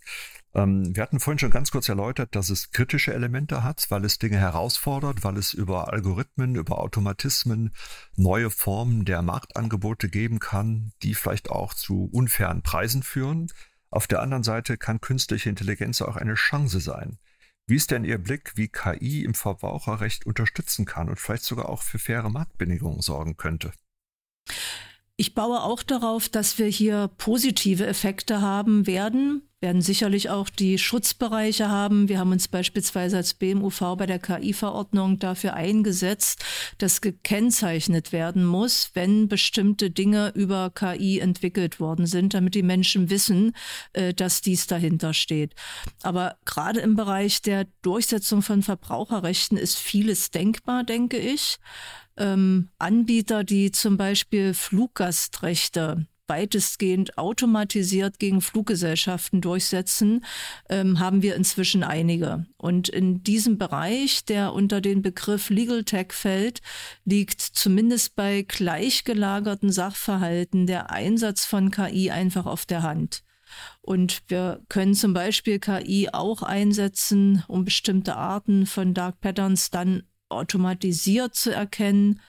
Ähm, 0.53 0.95
wir 0.95 1.03
hatten 1.03 1.21
vorhin 1.21 1.39
schon 1.39 1.51
ganz 1.51 1.71
kurz 1.71 1.89
erläutert, 1.89 2.37
dass 2.37 2.51
es 2.51 2.71
kritische 2.71 3.15
Elemente 3.15 3.63
hat, 3.63 3.87
weil 3.89 4.05
es 4.05 4.19
Dinge 4.19 4.37
herausfordert, 4.37 5.25
weil 5.25 5.39
es 5.39 5.55
über 5.55 5.91
Algorithmen, 5.91 6.55
über 6.55 6.81
Automatismen 6.81 7.73
neue 8.15 8.51
Formen 8.51 9.07
der 9.07 9.23
Marktangebote 9.23 10.11
geben 10.11 10.39
kann, 10.39 10.93
die 11.03 11.15
vielleicht 11.15 11.49
auch 11.49 11.73
zu 11.73 12.11
unfairen 12.13 12.61
Preisen 12.61 13.03
führen. 13.03 13.47
Auf 13.89 14.07
der 14.07 14.21
anderen 14.21 14.43
Seite 14.43 14.77
kann 14.77 15.01
künstliche 15.01 15.49
Intelligenz 15.49 16.03
auch 16.03 16.17
eine 16.17 16.35
Chance 16.35 16.81
sein. 16.81 17.19
Wie 17.67 17.77
ist 17.77 17.91
denn 17.91 18.05
Ihr 18.05 18.19
Blick, 18.19 18.57
wie 18.57 18.69
KI 18.69 19.25
im 19.25 19.33
Verbraucherrecht 19.33 20.27
unterstützen 20.27 20.85
kann 20.85 21.09
und 21.09 21.19
vielleicht 21.19 21.45
sogar 21.45 21.69
auch 21.71 21.83
für 21.83 21.99
faire 21.99 22.29
Marktbedingungen 22.29 23.01
sorgen 23.01 23.39
könnte? 23.39 23.73
Ich 25.17 25.35
baue 25.35 25.63
auch 25.63 25.83
darauf, 25.83 26.29
dass 26.29 26.59
wir 26.59 26.67
hier 26.67 27.09
positive 27.19 27.87
Effekte 27.87 28.41
haben 28.41 28.87
werden 28.87 29.43
werden 29.65 29.81
sicherlich 29.81 30.29
auch 30.29 30.51
die 30.51 30.77
Schutzbereiche 30.77 31.71
haben. 31.71 32.11
Wir 32.11 32.19
haben 32.19 32.33
uns 32.33 32.49
beispielsweise 32.49 33.17
als 33.17 33.33
BMUV 33.33 33.97
bei 33.97 34.05
der 34.05 34.19
KI-Verordnung 34.19 35.19
dafür 35.19 35.55
eingesetzt, 35.55 36.45
dass 36.77 37.01
gekennzeichnet 37.01 38.13
werden 38.13 38.45
muss, 38.45 38.91
wenn 38.93 39.27
bestimmte 39.27 39.91
Dinge 39.91 40.33
über 40.35 40.71
KI 40.71 41.19
entwickelt 41.19 41.81
worden 41.81 42.05
sind, 42.05 42.35
damit 42.35 42.55
die 42.55 42.63
Menschen 42.63 43.09
wissen, 43.09 43.57
äh, 43.95 44.13
dass 44.13 44.43
dies 44.43 44.67
dahinter 44.67 45.15
steht. 45.15 45.55
Aber 46.03 46.37
gerade 46.45 46.81
im 46.81 46.95
Bereich 46.95 47.41
der 47.41 47.67
Durchsetzung 47.81 48.43
von 48.43 48.63
Verbraucherrechten 48.63 49.57
ist 49.57 49.79
vieles 49.79 50.31
denkbar, 50.31 50.85
denke 50.85 51.17
ich. 51.17 51.57
Ähm, 52.17 52.71
Anbieter, 52.79 53.45
die 53.45 53.73
zum 53.73 53.97
Beispiel 53.97 54.55
Fluggastrechte 54.55 56.07
weitestgehend 56.27 57.19
automatisiert 57.19 58.19
gegen 58.19 58.41
Fluggesellschaften 58.41 59.41
durchsetzen, 59.41 60.25
ähm, 60.69 60.99
haben 60.99 61.23
wir 61.23 61.37
inzwischen 61.37 61.83
einige. 61.83 62.47
Und 62.57 62.89
in 62.89 63.23
diesem 63.23 63.59
Bereich, 63.59 64.25
der 64.25 64.53
unter 64.53 64.81
den 64.81 65.03
Begriff 65.03 65.51
Legal 65.51 65.85
Tech 65.85 66.13
fällt, 66.13 66.61
liegt 67.05 67.41
zumindest 67.41 68.17
bei 68.17 68.43
gleichgelagerten 68.43 69.71
Sachverhalten 69.71 70.67
der 70.67 70.91
Einsatz 70.91 71.45
von 71.45 71.71
KI 71.71 72.11
einfach 72.11 72.47
auf 72.47 72.65
der 72.65 72.83
Hand. 72.83 73.23
Und 73.83 74.23
wir 74.29 74.63
können 74.69 74.95
zum 74.95 75.13
Beispiel 75.13 75.59
KI 75.59 76.09
auch 76.13 76.43
einsetzen, 76.43 77.45
um 77.47 77.65
bestimmte 77.65 78.17
Arten 78.17 78.67
von 78.67 78.95
Dark 78.95 79.21
Patterns 79.21 79.71
dann 79.71 80.03
automatisiert 80.29 81.35
zu 81.35 81.55
erkennen. 81.55 82.21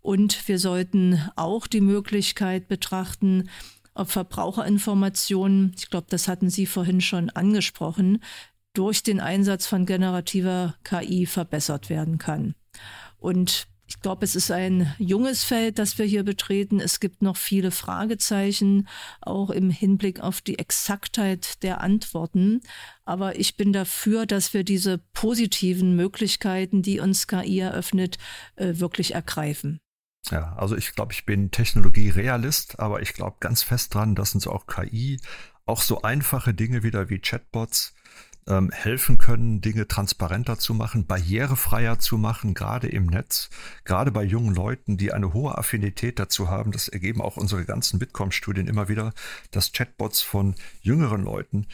Und 0.00 0.48
wir 0.48 0.58
sollten 0.58 1.20
auch 1.36 1.66
die 1.66 1.80
Möglichkeit 1.80 2.68
betrachten, 2.68 3.48
ob 3.94 4.10
Verbraucherinformationen, 4.10 5.74
ich 5.78 5.88
glaube, 5.88 6.06
das 6.10 6.28
hatten 6.28 6.50
Sie 6.50 6.66
vorhin 6.66 7.00
schon 7.00 7.30
angesprochen, 7.30 8.22
durch 8.72 9.02
den 9.02 9.20
Einsatz 9.20 9.66
von 9.66 9.86
generativer 9.86 10.74
KI 10.82 11.26
verbessert 11.26 11.90
werden 11.90 12.18
kann. 12.18 12.54
Und 13.18 13.68
ich 13.86 14.00
glaube, 14.00 14.24
es 14.24 14.34
ist 14.34 14.50
ein 14.50 14.94
junges 14.98 15.44
Feld, 15.44 15.78
das 15.78 15.98
wir 15.98 16.06
hier 16.06 16.24
betreten. 16.24 16.80
Es 16.80 17.00
gibt 17.00 17.20
noch 17.22 17.36
viele 17.36 17.70
Fragezeichen, 17.70 18.88
auch 19.20 19.50
im 19.50 19.70
Hinblick 19.70 20.20
auf 20.20 20.40
die 20.40 20.58
Exaktheit 20.58 21.62
der 21.62 21.80
Antworten. 21.80 22.62
Aber 23.04 23.38
ich 23.38 23.56
bin 23.56 23.72
dafür, 23.72 24.24
dass 24.26 24.54
wir 24.54 24.64
diese 24.64 24.98
positiven 25.12 25.96
Möglichkeiten, 25.96 26.82
die 26.82 27.00
uns 27.00 27.26
KI 27.26 27.60
eröffnet, 27.60 28.18
äh, 28.56 28.72
wirklich 28.76 29.14
ergreifen. 29.14 29.78
Ja, 30.30 30.54
also 30.56 30.76
ich 30.76 30.94
glaube, 30.94 31.12
ich 31.12 31.26
bin 31.26 31.50
Technologierealist, 31.50 32.80
aber 32.80 33.02
ich 33.02 33.12
glaube 33.12 33.36
ganz 33.40 33.62
fest 33.62 33.94
dran, 33.94 34.14
dass 34.14 34.34
uns 34.34 34.46
auch 34.46 34.66
KI, 34.66 35.20
auch 35.66 35.82
so 35.82 36.00
einfache 36.02 36.54
Dinge 36.54 36.82
wieder 36.82 37.10
wie 37.10 37.18
Chatbots, 37.18 37.94
ähm, 38.46 38.70
helfen 38.70 39.18
können, 39.18 39.60
Dinge 39.60 39.88
transparenter 39.88 40.58
zu 40.58 40.74
machen, 40.74 41.06
barrierefreier 41.06 41.98
zu 41.98 42.18
machen, 42.18 42.54
gerade 42.54 42.88
im 42.88 43.06
Netz, 43.06 43.50
gerade 43.84 44.10
bei 44.10 44.22
jungen 44.22 44.54
Leuten, 44.54 44.96
die 44.96 45.12
eine 45.12 45.32
hohe 45.32 45.56
Affinität 45.56 46.18
dazu 46.18 46.48
haben. 46.48 46.72
Das 46.72 46.88
ergeben 46.88 47.20
auch 47.20 47.36
unsere 47.36 47.64
ganzen 47.64 47.98
Bitkom-Studien 47.98 48.68
immer 48.68 48.88
wieder, 48.88 49.12
dass 49.50 49.72
Chatbots 49.72 50.22
von 50.22 50.54
jüngeren 50.82 51.24
Leuten 51.24 51.66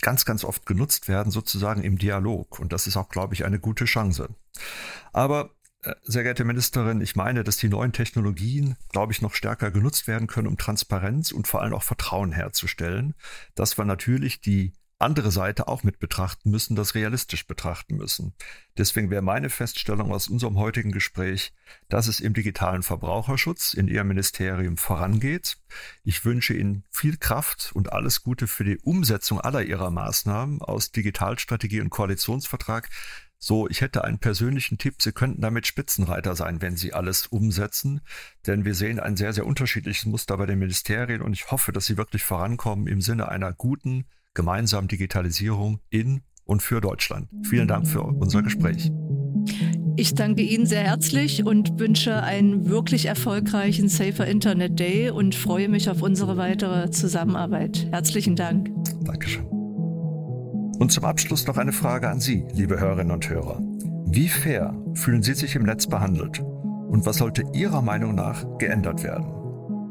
ganz, 0.00 0.24
ganz 0.24 0.44
oft 0.44 0.66
genutzt 0.66 1.08
werden, 1.08 1.30
sozusagen 1.30 1.82
im 1.82 1.96
Dialog. 1.96 2.58
Und 2.58 2.72
das 2.72 2.86
ist 2.86 2.96
auch, 2.96 3.08
glaube 3.08 3.34
ich, 3.34 3.44
eine 3.44 3.58
gute 3.58 3.84
Chance. 3.86 4.28
Aber 5.12 5.50
äh, 5.82 5.94
sehr 6.02 6.24
geehrte 6.24 6.44
Ministerin, 6.44 7.00
ich 7.00 7.16
meine, 7.16 7.44
dass 7.44 7.56
die 7.56 7.68
neuen 7.68 7.92
Technologien, 7.92 8.76
glaube 8.90 9.12
ich, 9.12 9.22
noch 9.22 9.34
stärker 9.34 9.70
genutzt 9.70 10.06
werden 10.08 10.26
können, 10.26 10.48
um 10.48 10.58
Transparenz 10.58 11.32
und 11.32 11.46
vor 11.46 11.62
allem 11.62 11.74
auch 11.74 11.82
Vertrauen 11.82 12.32
herzustellen, 12.32 13.14
dass 13.54 13.78
wir 13.78 13.84
natürlich 13.84 14.40
die 14.40 14.72
andere 15.02 15.30
Seite 15.30 15.68
auch 15.68 15.82
mit 15.82 15.98
betrachten 15.98 16.50
müssen, 16.50 16.76
das 16.76 16.94
realistisch 16.94 17.46
betrachten 17.46 17.96
müssen. 17.96 18.34
Deswegen 18.78 19.10
wäre 19.10 19.22
meine 19.22 19.50
Feststellung 19.50 20.12
aus 20.12 20.28
unserem 20.28 20.58
heutigen 20.58 20.92
Gespräch, 20.92 21.52
dass 21.88 22.06
es 22.06 22.20
im 22.20 22.34
digitalen 22.34 22.82
Verbraucherschutz 22.82 23.74
in 23.74 23.88
Ihrem 23.88 24.08
Ministerium 24.08 24.76
vorangeht. 24.76 25.58
Ich 26.04 26.24
wünsche 26.24 26.54
Ihnen 26.54 26.84
viel 26.90 27.16
Kraft 27.16 27.72
und 27.74 27.92
alles 27.92 28.22
Gute 28.22 28.46
für 28.46 28.64
die 28.64 28.78
Umsetzung 28.78 29.40
aller 29.40 29.62
Ihrer 29.62 29.90
Maßnahmen 29.90 30.62
aus 30.62 30.92
Digitalstrategie 30.92 31.80
und 31.80 31.90
Koalitionsvertrag. 31.90 32.88
So, 33.44 33.68
ich 33.68 33.80
hätte 33.80 34.04
einen 34.04 34.20
persönlichen 34.20 34.78
Tipp. 34.78 35.02
Sie 35.02 35.10
könnten 35.10 35.42
damit 35.42 35.66
Spitzenreiter 35.66 36.36
sein, 36.36 36.62
wenn 36.62 36.76
Sie 36.76 36.92
alles 36.92 37.26
umsetzen. 37.26 38.00
Denn 38.46 38.64
wir 38.64 38.76
sehen 38.76 39.00
ein 39.00 39.16
sehr, 39.16 39.32
sehr 39.32 39.46
unterschiedliches 39.46 40.06
Muster 40.06 40.36
bei 40.36 40.46
den 40.46 40.60
Ministerien 40.60 41.20
und 41.20 41.32
ich 41.32 41.50
hoffe, 41.50 41.72
dass 41.72 41.86
Sie 41.86 41.96
wirklich 41.96 42.22
vorankommen 42.22 42.86
im 42.86 43.00
Sinne 43.00 43.28
einer 43.28 43.52
guten, 43.52 44.06
gemeinsamen 44.34 44.88
Digitalisierung 44.88 45.80
in 45.90 46.22
und 46.44 46.62
für 46.62 46.80
Deutschland. 46.80 47.28
Vielen 47.44 47.68
Dank 47.68 47.86
für 47.86 48.02
unser 48.02 48.42
Gespräch. 48.42 48.90
Ich 49.96 50.14
danke 50.14 50.42
Ihnen 50.42 50.66
sehr 50.66 50.84
herzlich 50.84 51.44
und 51.44 51.78
wünsche 51.78 52.22
einen 52.22 52.68
wirklich 52.68 53.06
erfolgreichen 53.06 53.88
Safer 53.88 54.26
Internet 54.26 54.78
Day 54.78 55.10
und 55.10 55.34
freue 55.34 55.68
mich 55.68 55.90
auf 55.90 56.02
unsere 56.02 56.36
weitere 56.36 56.90
Zusammenarbeit. 56.90 57.88
Herzlichen 57.90 58.34
Dank. 58.34 58.70
Dankeschön. 59.04 59.44
Und 60.78 60.90
zum 60.90 61.04
Abschluss 61.04 61.46
noch 61.46 61.58
eine 61.58 61.72
Frage 61.72 62.08
an 62.08 62.20
Sie, 62.20 62.44
liebe 62.54 62.80
Hörerinnen 62.80 63.12
und 63.12 63.28
Hörer. 63.28 63.60
Wie 64.06 64.28
fair 64.28 64.74
fühlen 64.94 65.22
Sie 65.22 65.34
sich 65.34 65.54
im 65.56 65.62
Netz 65.64 65.86
behandelt? 65.86 66.40
Und 66.40 67.04
was 67.06 67.18
sollte 67.18 67.44
Ihrer 67.52 67.82
Meinung 67.82 68.14
nach 68.14 68.44
geändert 68.58 69.02
werden? 69.04 69.26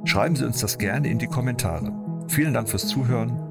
Schreiben 0.06 0.36
Sie 0.36 0.46
uns 0.46 0.60
das 0.60 0.78
gerne 0.78 1.10
in 1.10 1.20
die 1.20 1.28
Kommentare. 1.28 1.94
Vielen 2.28 2.54
Dank 2.54 2.70
fürs 2.70 2.88
Zuhören 2.88 3.51